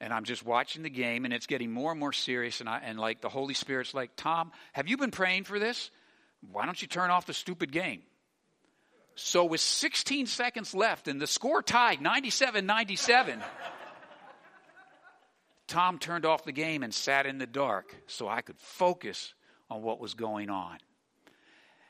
and 0.00 0.12
I'm 0.12 0.24
just 0.24 0.44
watching 0.44 0.82
the 0.82 0.90
game 0.90 1.24
and 1.24 1.34
it's 1.34 1.46
getting 1.46 1.72
more 1.72 1.90
and 1.90 1.98
more 1.98 2.12
serious. 2.12 2.60
And, 2.60 2.68
I, 2.68 2.80
and 2.84 2.98
like 3.00 3.22
the 3.22 3.28
Holy 3.28 3.54
Spirit's 3.54 3.92
like, 3.92 4.10
Tom, 4.16 4.52
have 4.72 4.88
you 4.88 4.96
been 4.96 5.10
praying 5.10 5.44
for 5.44 5.58
this? 5.58 5.90
Why 6.52 6.66
don't 6.66 6.80
you 6.80 6.86
turn 6.86 7.10
off 7.10 7.26
the 7.26 7.34
stupid 7.34 7.72
game? 7.72 8.02
So, 9.14 9.44
with 9.44 9.60
16 9.60 10.26
seconds 10.26 10.74
left 10.74 11.06
and 11.06 11.20
the 11.20 11.26
score 11.26 11.62
tied 11.62 12.00
97 12.00 12.64
97. 12.64 13.42
Tom 15.66 15.98
turned 15.98 16.26
off 16.26 16.44
the 16.44 16.52
game 16.52 16.82
and 16.82 16.92
sat 16.92 17.26
in 17.26 17.38
the 17.38 17.46
dark 17.46 17.94
so 18.06 18.28
I 18.28 18.42
could 18.42 18.58
focus 18.58 19.34
on 19.70 19.82
what 19.82 20.00
was 20.00 20.14
going 20.14 20.50
on. 20.50 20.78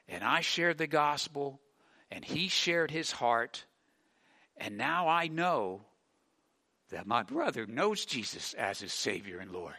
And 0.08 0.22
I 0.22 0.40
shared 0.40 0.78
the 0.78 0.86
gospel, 0.86 1.60
and 2.10 2.24
he 2.24 2.48
shared 2.48 2.90
his 2.90 3.10
heart. 3.10 3.64
And 4.56 4.76
now 4.76 5.08
I 5.08 5.28
know 5.28 5.82
that 6.90 7.06
my 7.06 7.22
brother 7.22 7.66
knows 7.66 8.04
Jesus 8.04 8.54
as 8.54 8.80
his 8.80 8.92
Savior 8.92 9.38
and 9.38 9.50
Lord. 9.50 9.74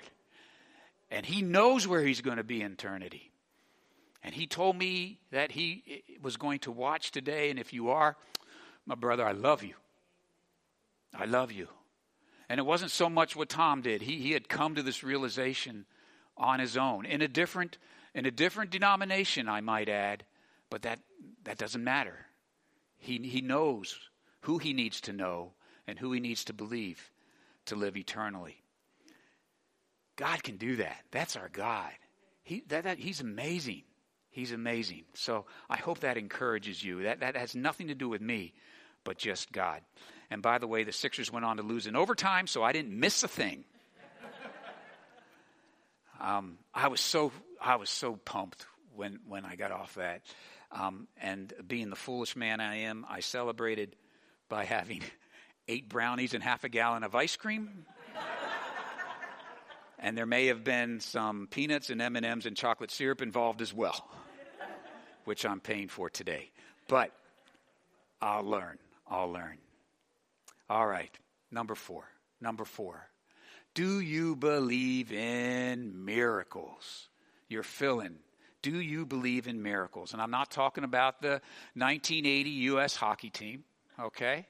And 1.11 1.25
he 1.25 1.41
knows 1.41 1.87
where 1.87 2.01
he's 2.01 2.21
going 2.21 2.37
to 2.37 2.43
be 2.43 2.61
in 2.61 2.73
eternity. 2.73 3.32
And 4.23 4.33
he 4.33 4.47
told 4.47 4.77
me 4.77 5.19
that 5.31 5.51
he 5.51 5.83
eh, 5.89 6.13
was 6.21 6.37
going 6.37 6.59
to 6.59 6.71
watch 6.71 7.11
today. 7.11 7.49
And 7.49 7.59
if 7.59 7.73
you 7.73 7.89
are, 7.89 8.15
my 8.85 8.95
brother, 8.95 9.25
I 9.25 9.33
love 9.33 9.63
you. 9.63 9.75
I 11.13 11.25
love 11.25 11.51
you. 11.51 11.67
And 12.49 12.59
it 12.59 12.65
wasn't 12.65 12.91
so 12.91 13.09
much 13.09 13.35
what 13.35 13.49
Tom 13.49 13.81
did. 13.81 14.01
He, 14.01 14.19
he 14.19 14.31
had 14.31 14.47
come 14.47 14.75
to 14.75 14.83
this 14.83 15.03
realization 15.03 15.85
on 16.37 16.59
his 16.59 16.77
own 16.77 17.05
in 17.05 17.21
a 17.21 17.27
different 17.27 17.77
in 18.15 18.27
a 18.27 18.31
different 18.31 18.69
denomination, 18.69 19.49
I 19.49 19.61
might 19.61 19.89
add, 19.89 20.23
but 20.69 20.83
that 20.83 20.99
that 21.45 21.57
doesn't 21.57 21.83
matter. 21.83 22.27
He 22.97 23.17
he 23.17 23.41
knows 23.41 23.97
who 24.41 24.57
he 24.57 24.73
needs 24.73 25.01
to 25.01 25.13
know 25.13 25.53
and 25.87 25.97
who 25.97 26.11
he 26.11 26.19
needs 26.19 26.43
to 26.45 26.53
believe 26.53 27.11
to 27.65 27.75
live 27.75 27.97
eternally. 27.97 28.61
God 30.15 30.43
can 30.43 30.57
do 30.57 30.75
that. 30.77 31.01
That's 31.11 31.35
our 31.35 31.49
God. 31.49 31.91
He, 32.43 32.63
that, 32.67 32.83
that, 32.83 32.99
he's 32.99 33.21
amazing. 33.21 33.83
He's 34.33 34.51
amazing. 34.51 35.03
So 35.13 35.45
I 35.69 35.77
hope 35.77 35.99
that 35.99 36.17
encourages 36.17 36.83
you. 36.83 37.03
That, 37.03 37.19
that 37.19 37.37
has 37.37 37.53
nothing 37.53 37.87
to 37.87 37.95
do 37.95 38.09
with 38.09 38.19
me, 38.19 38.53
but 39.03 39.19
just 39.19 39.51
God. 39.51 39.81
And 40.31 40.41
by 40.41 40.57
the 40.57 40.65
way, 40.65 40.83
the 40.83 40.91
Sixers 40.91 41.31
went 41.31 41.45
on 41.45 41.57
to 41.57 41.63
lose 41.63 41.85
in 41.85 41.95
overtime, 41.95 42.47
so 42.47 42.63
I 42.63 42.71
didn't 42.71 42.99
miss 42.99 43.23
a 43.23 43.27
thing. 43.27 43.63
um, 46.19 46.57
I 46.73 46.87
was 46.87 46.99
so 46.99 47.31
I 47.61 47.75
was 47.75 47.91
so 47.91 48.15
pumped 48.15 48.65
when 48.95 49.19
when 49.27 49.45
I 49.45 49.55
got 49.55 49.71
off 49.71 49.93
that. 49.95 50.23
Um, 50.71 51.07
and 51.21 51.53
being 51.67 51.91
the 51.91 51.95
foolish 51.95 52.35
man 52.35 52.59
I 52.59 52.77
am, 52.77 53.05
I 53.07 53.19
celebrated 53.19 53.95
by 54.49 54.65
having 54.65 55.03
eight 55.67 55.87
brownies 55.87 56.33
and 56.33 56.43
half 56.43 56.63
a 56.63 56.69
gallon 56.69 57.03
of 57.03 57.13
ice 57.13 57.35
cream. 57.35 57.85
and 59.99 60.17
there 60.17 60.25
may 60.25 60.47
have 60.47 60.63
been 60.63 60.99
some 60.99 61.47
peanuts 61.51 61.91
and 61.91 62.01
M&Ms 62.01 62.47
and 62.47 62.57
chocolate 62.57 62.89
syrup 62.89 63.21
involved 63.21 63.61
as 63.61 63.71
well, 63.71 64.09
which 65.25 65.45
I'm 65.45 65.59
paying 65.59 65.87
for 65.87 66.09
today. 66.09 66.51
But 66.87 67.11
I'll 68.21 68.43
learn. 68.43 68.77
I'll 69.07 69.31
learn. 69.31 69.57
All 70.69 70.87
right, 70.87 71.11
number 71.51 71.75
4. 71.75 72.03
Number 72.41 72.65
4. 72.65 73.09
Do 73.73 73.99
you 73.99 74.35
believe 74.35 75.11
in 75.11 76.05
miracles? 76.05 77.09
You're 77.47 77.63
filling 77.63 78.19
do 78.63 78.79
you 78.79 79.05
believe 79.05 79.47
in 79.47 79.61
miracles? 79.61 80.13
And 80.13 80.21
I'm 80.21 80.31
not 80.31 80.49
talking 80.49 80.83
about 80.83 81.21
the 81.21 81.41
1980 81.75 82.49
U.S. 82.49 82.95
hockey 82.95 83.29
team, 83.29 83.65
okay? 83.99 84.47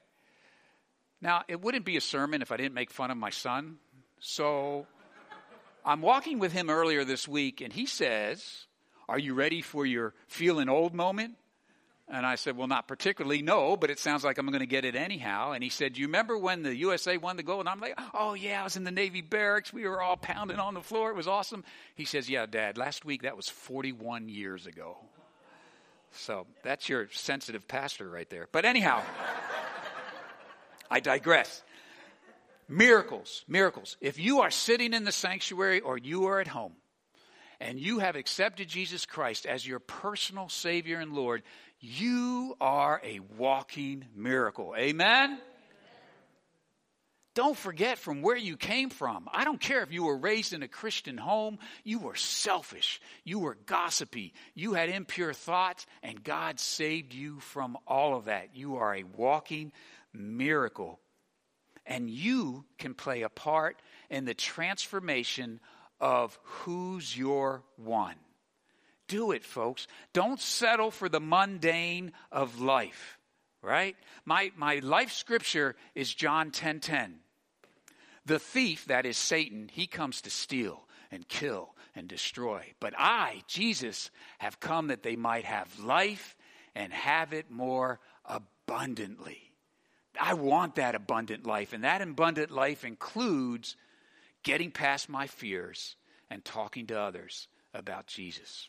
Now, 1.20 1.42
it 1.48 1.60
wouldn't 1.60 1.84
be 1.84 1.96
a 1.96 2.00
sermon 2.00 2.40
if 2.40 2.52
I 2.52 2.56
didn't 2.56 2.74
make 2.74 2.90
fun 2.90 3.10
of 3.10 3.18
my 3.18 3.30
son. 3.30 3.76
So 4.20 4.86
I'm 5.84 6.00
walking 6.00 6.38
with 6.38 6.52
him 6.52 6.70
earlier 6.70 7.04
this 7.04 7.26
week, 7.26 7.60
and 7.60 7.72
he 7.72 7.86
says, 7.86 8.66
Are 9.08 9.18
you 9.18 9.34
ready 9.34 9.62
for 9.62 9.84
your 9.84 10.14
feeling 10.28 10.68
old 10.68 10.94
moment? 10.94 11.36
And 12.06 12.26
I 12.26 12.34
said, 12.34 12.56
Well, 12.56 12.66
not 12.66 12.86
particularly, 12.86 13.40
no, 13.40 13.76
but 13.76 13.90
it 13.90 13.98
sounds 13.98 14.24
like 14.24 14.36
I'm 14.36 14.46
going 14.46 14.60
to 14.60 14.66
get 14.66 14.84
it 14.84 14.94
anyhow. 14.94 15.52
And 15.52 15.64
he 15.64 15.70
said, 15.70 15.96
You 15.96 16.06
remember 16.06 16.36
when 16.36 16.62
the 16.62 16.76
USA 16.76 17.16
won 17.16 17.36
the 17.36 17.42
gold? 17.42 17.60
And 17.60 17.68
I'm 17.68 17.80
like, 17.80 17.98
Oh, 18.12 18.34
yeah, 18.34 18.60
I 18.60 18.64
was 18.64 18.76
in 18.76 18.84
the 18.84 18.90
Navy 18.90 19.22
barracks. 19.22 19.72
We 19.72 19.88
were 19.88 20.02
all 20.02 20.16
pounding 20.16 20.58
on 20.58 20.74
the 20.74 20.82
floor. 20.82 21.10
It 21.10 21.16
was 21.16 21.28
awesome. 21.28 21.64
He 21.94 22.04
says, 22.04 22.28
Yeah, 22.28 22.46
Dad, 22.46 22.76
last 22.76 23.04
week 23.04 23.22
that 23.22 23.36
was 23.36 23.48
41 23.48 24.28
years 24.28 24.66
ago. 24.66 24.98
So 26.12 26.46
that's 26.62 26.88
your 26.88 27.08
sensitive 27.10 27.66
pastor 27.66 28.08
right 28.08 28.28
there. 28.28 28.48
But 28.52 28.64
anyhow. 28.64 29.02
I 30.90 31.00
digress. 31.00 31.62
Miracles, 32.68 33.44
miracles. 33.48 33.96
If 34.00 34.18
you 34.18 34.40
are 34.40 34.50
sitting 34.50 34.92
in 34.92 35.04
the 35.04 35.12
sanctuary 35.12 35.80
or 35.80 35.98
you 35.98 36.26
are 36.26 36.40
at 36.40 36.48
home 36.48 36.74
and 37.60 37.78
you 37.78 37.98
have 38.00 38.16
accepted 38.16 38.68
Jesus 38.68 39.06
Christ 39.06 39.46
as 39.46 39.66
your 39.66 39.78
personal 39.78 40.48
Savior 40.48 40.98
and 40.98 41.12
Lord, 41.12 41.42
you 41.80 42.56
are 42.60 43.00
a 43.04 43.20
walking 43.36 44.06
miracle. 44.14 44.74
Amen? 44.76 45.38
Don't 47.34 47.56
forget 47.56 47.98
from 47.98 48.22
where 48.22 48.36
you 48.36 48.56
came 48.56 48.90
from. 48.90 49.28
I 49.32 49.44
don't 49.44 49.60
care 49.60 49.82
if 49.82 49.92
you 49.92 50.04
were 50.04 50.16
raised 50.16 50.52
in 50.52 50.62
a 50.62 50.68
Christian 50.68 51.18
home, 51.18 51.58
you 51.82 51.98
were 51.98 52.14
selfish, 52.14 53.00
you 53.24 53.40
were 53.40 53.58
gossipy, 53.66 54.32
you 54.54 54.74
had 54.74 54.88
impure 54.88 55.32
thoughts, 55.32 55.84
and 56.04 56.22
God 56.22 56.60
saved 56.60 57.12
you 57.12 57.40
from 57.40 57.76
all 57.88 58.14
of 58.16 58.26
that. 58.26 58.54
You 58.54 58.76
are 58.76 58.94
a 58.94 59.02
walking 59.02 59.72
miracle. 60.12 61.00
And 61.86 62.08
you 62.08 62.64
can 62.78 62.94
play 62.94 63.22
a 63.22 63.28
part 63.28 63.82
in 64.08 64.24
the 64.24 64.34
transformation 64.34 65.60
of 66.00 66.38
who's 66.42 67.16
your 67.16 67.62
one. 67.76 68.16
Do 69.08 69.32
it, 69.32 69.44
folks. 69.44 69.86
Don't 70.12 70.40
settle 70.40 70.90
for 70.90 71.08
the 71.08 71.20
mundane 71.20 72.12
of 72.32 72.60
life, 72.60 73.18
right? 73.62 73.96
My, 74.24 74.50
my 74.56 74.76
life 74.76 75.12
scripture 75.12 75.76
is 75.94 76.12
John 76.12 76.50
10 76.50 76.80
10. 76.80 77.16
The 78.26 78.38
thief, 78.38 78.86
that 78.86 79.04
is 79.04 79.18
Satan, 79.18 79.68
he 79.70 79.86
comes 79.86 80.22
to 80.22 80.30
steal 80.30 80.84
and 81.10 81.28
kill 81.28 81.74
and 81.94 82.08
destroy. 82.08 82.72
But 82.80 82.94
I, 82.96 83.42
Jesus, 83.46 84.10
have 84.38 84.60
come 84.60 84.86
that 84.88 85.02
they 85.02 85.16
might 85.16 85.44
have 85.44 85.78
life 85.78 86.36
and 86.74 86.92
have 86.92 87.34
it 87.34 87.50
more 87.50 88.00
abundantly. 88.24 89.52
I 90.18 90.34
want 90.34 90.76
that 90.76 90.94
abundant 90.94 91.46
life. 91.46 91.72
And 91.72 91.84
that 91.84 92.00
abundant 92.00 92.50
life 92.50 92.84
includes 92.84 93.76
getting 94.44 94.70
past 94.70 95.08
my 95.08 95.26
fears 95.26 95.96
and 96.30 96.44
talking 96.44 96.86
to 96.86 96.98
others 96.98 97.48
about 97.74 98.06
Jesus. 98.06 98.68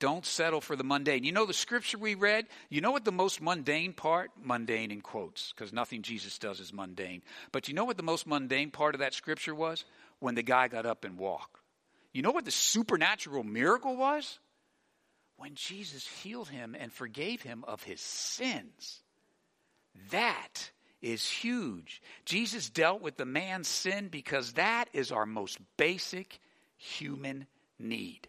Don't 0.00 0.24
settle 0.24 0.60
for 0.60 0.76
the 0.76 0.84
mundane. 0.84 1.24
You 1.24 1.32
know 1.32 1.44
the 1.44 1.52
scripture 1.52 1.98
we 1.98 2.14
read? 2.14 2.46
You 2.70 2.80
know 2.80 2.92
what 2.92 3.04
the 3.04 3.10
most 3.10 3.42
mundane 3.42 3.92
part? 3.92 4.30
Mundane 4.40 4.92
in 4.92 5.00
quotes, 5.00 5.52
because 5.52 5.72
nothing 5.72 6.02
Jesus 6.02 6.38
does 6.38 6.60
is 6.60 6.72
mundane. 6.72 7.22
But 7.50 7.66
you 7.66 7.74
know 7.74 7.84
what 7.84 7.96
the 7.96 8.04
most 8.04 8.26
mundane 8.26 8.70
part 8.70 8.94
of 8.94 9.00
that 9.00 9.12
scripture 9.12 9.54
was? 9.54 9.84
When 10.20 10.36
the 10.36 10.42
guy 10.42 10.68
got 10.68 10.86
up 10.86 11.04
and 11.04 11.18
walked. 11.18 11.60
You 12.12 12.22
know 12.22 12.30
what 12.30 12.44
the 12.44 12.52
supernatural 12.52 13.42
miracle 13.42 13.96
was? 13.96 14.38
When 15.36 15.54
Jesus 15.54 16.06
healed 16.06 16.48
him 16.48 16.76
and 16.78 16.92
forgave 16.92 17.42
him 17.42 17.64
of 17.66 17.82
his 17.82 18.00
sins. 18.00 19.00
That 20.10 20.70
is 21.00 21.28
huge. 21.28 22.02
Jesus 22.24 22.70
dealt 22.70 23.00
with 23.00 23.16
the 23.16 23.24
man's 23.24 23.68
sin 23.68 24.08
because 24.08 24.54
that 24.54 24.86
is 24.92 25.12
our 25.12 25.26
most 25.26 25.58
basic 25.76 26.40
human 26.76 27.46
need. 27.78 28.28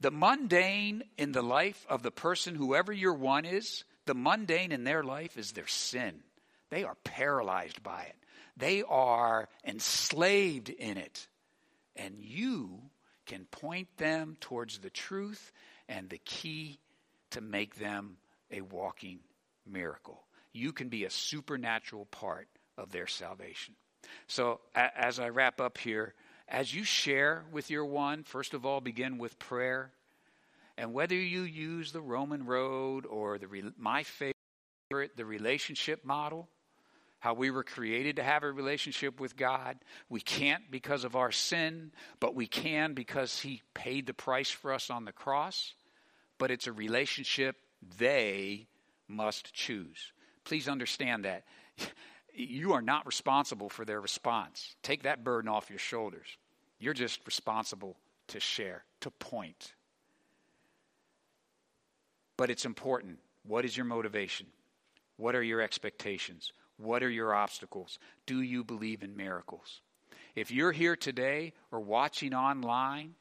The 0.00 0.10
mundane 0.10 1.02
in 1.18 1.32
the 1.32 1.42
life 1.42 1.84
of 1.88 2.02
the 2.02 2.10
person, 2.10 2.54
whoever 2.54 2.92
your 2.92 3.12
one 3.12 3.44
is, 3.44 3.84
the 4.06 4.14
mundane 4.14 4.72
in 4.72 4.84
their 4.84 5.04
life 5.04 5.36
is 5.36 5.52
their 5.52 5.66
sin. 5.66 6.22
They 6.70 6.84
are 6.84 6.96
paralyzed 7.04 7.82
by 7.82 8.02
it, 8.04 8.16
they 8.56 8.82
are 8.82 9.48
enslaved 9.64 10.68
in 10.70 10.96
it. 10.96 11.28
And 11.96 12.16
you 12.20 12.80
can 13.26 13.44
point 13.44 13.88
them 13.98 14.36
towards 14.40 14.78
the 14.78 14.90
truth 14.90 15.52
and 15.88 16.08
the 16.08 16.18
key 16.18 16.78
to 17.30 17.40
make 17.40 17.76
them 17.76 18.16
a 18.50 18.60
walking 18.62 19.20
miracle. 19.66 20.24
You 20.52 20.72
can 20.72 20.88
be 20.88 21.04
a 21.04 21.10
supernatural 21.10 22.06
part 22.06 22.48
of 22.76 22.90
their 22.92 23.06
salvation. 23.06 23.74
So, 24.26 24.60
as 24.74 25.20
I 25.20 25.28
wrap 25.28 25.60
up 25.60 25.78
here, 25.78 26.14
as 26.48 26.74
you 26.74 26.82
share 26.82 27.44
with 27.52 27.70
your 27.70 27.84
one, 27.84 28.24
first 28.24 28.54
of 28.54 28.66
all, 28.66 28.80
begin 28.80 29.18
with 29.18 29.38
prayer. 29.38 29.92
And 30.76 30.92
whether 30.92 31.14
you 31.14 31.42
use 31.42 31.92
the 31.92 32.00
Roman 32.00 32.44
road 32.46 33.06
or 33.06 33.38
the 33.38 33.72
my 33.78 34.02
favorite, 34.02 35.16
the 35.16 35.24
relationship 35.24 36.04
model, 36.04 36.48
how 37.20 37.34
we 37.34 37.50
were 37.50 37.62
created 37.62 38.16
to 38.16 38.22
have 38.22 38.42
a 38.42 38.50
relationship 38.50 39.20
with 39.20 39.36
God. 39.36 39.76
We 40.08 40.20
can't 40.20 40.70
because 40.70 41.04
of 41.04 41.16
our 41.16 41.30
sin, 41.30 41.92
but 42.18 42.34
we 42.34 42.46
can 42.46 42.94
because 42.94 43.40
He 43.40 43.62
paid 43.74 44.06
the 44.06 44.14
price 44.14 44.50
for 44.50 44.72
us 44.72 44.90
on 44.90 45.04
the 45.04 45.12
cross. 45.12 45.74
But 46.38 46.50
it's 46.50 46.66
a 46.66 46.72
relationship 46.72 47.56
they 47.98 48.66
must 49.06 49.52
choose. 49.52 50.12
Please 50.44 50.68
understand 50.68 51.24
that. 51.24 51.44
You 52.32 52.72
are 52.74 52.80
not 52.80 53.06
responsible 53.06 53.68
for 53.68 53.84
their 53.84 54.00
response. 54.00 54.76
Take 54.82 55.02
that 55.02 55.24
burden 55.24 55.50
off 55.50 55.68
your 55.68 55.80
shoulders. 55.80 56.28
You're 56.78 56.94
just 56.94 57.26
responsible 57.26 57.96
to 58.28 58.40
share, 58.40 58.84
to 59.00 59.10
point. 59.10 59.74
But 62.36 62.48
it's 62.48 62.64
important. 62.64 63.18
What 63.42 63.64
is 63.64 63.76
your 63.76 63.84
motivation? 63.84 64.46
What 65.16 65.34
are 65.34 65.42
your 65.42 65.60
expectations? 65.60 66.52
What 66.78 67.02
are 67.02 67.10
your 67.10 67.34
obstacles? 67.34 67.98
Do 68.26 68.40
you 68.40 68.64
believe 68.64 69.02
in 69.02 69.16
miracles? 69.16 69.82
If 70.34 70.50
you're 70.50 70.72
here 70.72 70.96
today 70.96 71.52
or 71.70 71.80
watching 71.80 72.32
online 72.32 73.14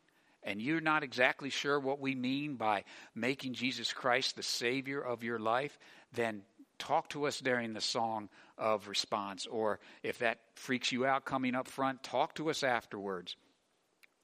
and 0.44 0.62
you're 0.62 0.80
not 0.80 1.04
exactly 1.04 1.50
sure 1.50 1.80
what 1.80 2.00
we 2.00 2.16
mean 2.16 2.56
by 2.56 2.86
making 3.14 3.54
Jesus 3.54 3.92
Christ 3.92 4.36
the 4.36 4.44
Savior 4.44 5.02
of 5.02 5.24
your 5.24 5.40
life, 5.40 5.78
then 6.14 6.44
talk 6.80 7.10
to 7.10 7.28
us 7.28 7.40
during 7.40 7.74
the 7.74 7.82
song 7.82 8.30
of 8.58 8.88
response. 8.88 9.46
Or 9.46 9.80
if 10.02 10.20
that 10.20 10.40
freaks 10.56 10.92
you 10.92 11.06
out 11.06 11.26
coming 11.26 11.56
up 11.56 11.68
front, 11.68 12.02
talk 12.04 12.36
to 12.36 12.50
us 12.50 12.64
afterwards. 12.64 13.36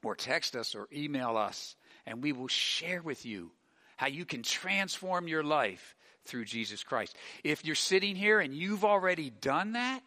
Or 0.02 0.14
text 0.14 0.54
us 0.54 0.74
or 0.74 0.88
email 0.92 1.36
us, 1.36 1.74
and 2.06 2.22
we 2.22 2.32
will 2.32 2.48
share 2.48 3.02
with 3.02 3.26
you 3.26 3.50
how 3.96 4.06
you 4.06 4.24
can 4.24 4.42
transform 4.42 5.26
your 5.26 5.42
life 5.42 5.96
through 6.26 6.44
Jesus 6.44 6.84
Christ. 6.84 7.16
If 7.42 7.64
you're 7.64 7.74
sitting 7.74 8.14
here 8.14 8.38
and 8.38 8.54
you've 8.54 8.84
already 8.84 9.30
done 9.30 9.72
that, 9.72 10.02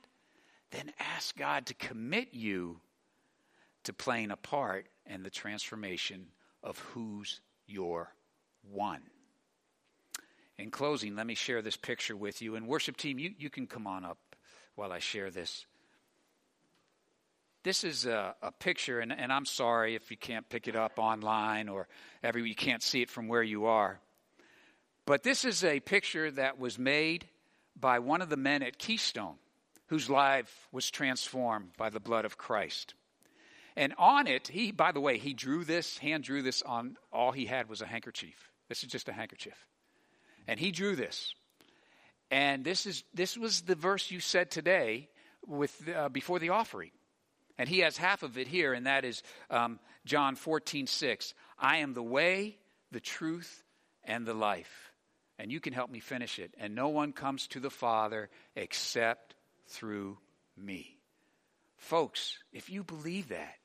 then 0.72 0.92
ask 1.00 1.36
God 1.36 1.66
to 1.66 1.74
commit 1.74 2.30
you 2.34 2.80
to 3.84 3.94
playing 3.94 4.32
a 4.32 4.38
part 4.38 4.88
in 5.06 5.24
the 5.24 5.30
transformation 5.30 6.28
of 6.64 6.78
who's 6.80 7.42
your 7.68 8.14
one. 8.72 9.02
In 10.60 10.72
closing, 10.72 11.16
let 11.16 11.26
me 11.26 11.36
share 11.36 11.62
this 11.62 11.78
picture 11.78 12.18
with 12.18 12.42
you. 12.42 12.56
And, 12.56 12.68
worship 12.68 12.98
team, 12.98 13.18
you, 13.18 13.34
you 13.38 13.50
can 13.50 13.66
come 13.66 13.88
on 13.88 14.04
up 14.04 14.18
while 14.76 14.92
I 14.92 15.00
share 15.00 15.32
this. 15.32 15.66
This 17.64 17.86
is 17.86 18.06
a, 18.06 18.36
a 18.42 18.52
picture, 18.52 19.00
and, 19.00 19.12
and, 19.12 19.32
I'm 19.32 19.46
sorry 19.46 19.96
if 19.96 20.12
you 20.12 20.18
can't 20.18 20.48
pick 20.50 20.68
it 20.68 20.76
up 20.76 20.94
online 20.98 21.70
or 21.70 21.88
every, 22.22 22.48
you 22.48 22.56
can't 22.56 22.84
see 22.84 23.02
it 23.02 23.10
from 23.10 23.30
where 23.30 23.44
you 23.44 23.66
are. 23.66 24.00
But 25.06 25.24
this 25.24 25.46
is 25.46 25.64
a 25.64 25.80
picture 25.80 26.30
that 26.32 26.60
was 26.60 26.78
made 26.78 27.26
by 27.80 28.00
one 28.00 28.22
of 28.22 28.30
the 28.30 28.38
men 28.38 28.62
at 28.62 28.78
Keystone 28.78 29.36
whose 29.88 30.10
life 30.10 30.68
was 30.72 30.92
transformed 30.92 31.70
by 31.78 31.90
the 31.90 32.00
blood 32.00 32.26
of 32.26 32.38
Christ. 32.38 32.96
And 33.78 33.94
on 33.98 34.28
it, 34.28 34.50
he, 34.50 34.72
by 34.72 34.92
the 34.92 35.00
way, 35.00 35.18
he 35.18 35.34
drew 35.34 35.64
this, 35.64 35.98
hand 35.98 36.26
drew 36.26 36.42
this 36.42 36.62
on, 36.62 36.98
all 37.14 37.32
he 37.32 37.46
had 37.46 37.70
was 37.70 37.82
a 37.82 37.86
handkerchief. 37.86 38.52
This 38.68 38.84
is 38.84 38.90
just 38.90 39.08
a 39.08 39.14
handkerchief. 39.14 39.66
And 40.50 40.60
he 40.60 40.72
drew 40.72 40.96
this. 40.96 41.36
And 42.32 42.66
this 42.66 42.88
is 42.88 43.04
this 43.14 43.38
was 43.38 43.62
the 43.62 43.76
verse 43.76 44.10
you 44.10 44.20
said 44.20 44.50
today 44.50 45.08
with 45.46 45.88
uh, 45.96 46.10
before 46.10 46.40
the 46.40 46.50
offering. 46.50 46.90
And 47.60 47.70
he 47.70 47.80
has 47.80 47.98
half 47.98 48.24
of 48.24 48.36
it 48.36 48.48
here, 48.48 48.74
and 48.74 48.88
that 48.88 49.06
is 49.06 49.22
um, 49.52 49.80
John 50.06 50.36
14, 50.36 50.88
6. 50.88 51.34
I 51.60 51.78
am 51.78 51.94
the 51.94 52.02
way, 52.02 52.58
the 52.92 53.00
truth, 53.00 53.64
and 54.04 54.26
the 54.26 54.34
life. 54.34 54.92
And 55.38 55.52
you 55.52 55.60
can 55.60 55.72
help 55.72 55.92
me 55.92 56.00
finish 56.00 56.40
it. 56.40 56.56
And 56.58 56.74
no 56.74 56.88
one 56.88 57.14
comes 57.14 57.46
to 57.50 57.60
the 57.60 57.70
Father 57.70 58.30
except 58.56 59.36
through 59.68 60.18
me. 60.58 60.98
Folks, 61.78 62.40
if 62.54 62.72
you 62.72 62.84
believe 62.84 63.30
that, 63.30 63.56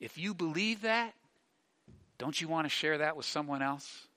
if 0.00 0.18
you 0.18 0.34
believe 0.34 0.82
that, 0.82 1.14
don't 2.18 2.40
you 2.40 2.48
want 2.48 2.64
to 2.64 2.70
share 2.70 2.98
that 2.98 3.16
with 3.16 3.26
someone 3.26 3.62
else? 3.62 4.08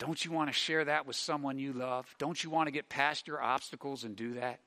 Don't 0.00 0.24
you 0.24 0.32
want 0.32 0.48
to 0.48 0.52
share 0.54 0.86
that 0.86 1.06
with 1.06 1.14
someone 1.14 1.58
you 1.58 1.74
love? 1.74 2.12
Don't 2.18 2.42
you 2.42 2.48
want 2.48 2.68
to 2.68 2.70
get 2.72 2.88
past 2.88 3.28
your 3.28 3.40
obstacles 3.40 4.02
and 4.02 4.16
do 4.16 4.34
that? 4.34 4.58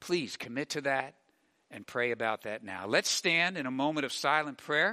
Please 0.00 0.38
commit 0.38 0.70
to 0.70 0.80
that 0.80 1.14
and 1.70 1.86
pray 1.86 2.10
about 2.10 2.42
that 2.42 2.64
now. 2.64 2.86
Let's 2.86 3.10
stand 3.10 3.58
in 3.58 3.66
a 3.66 3.70
moment 3.70 4.06
of 4.06 4.12
silent 4.12 4.56
prayer. 4.56 4.92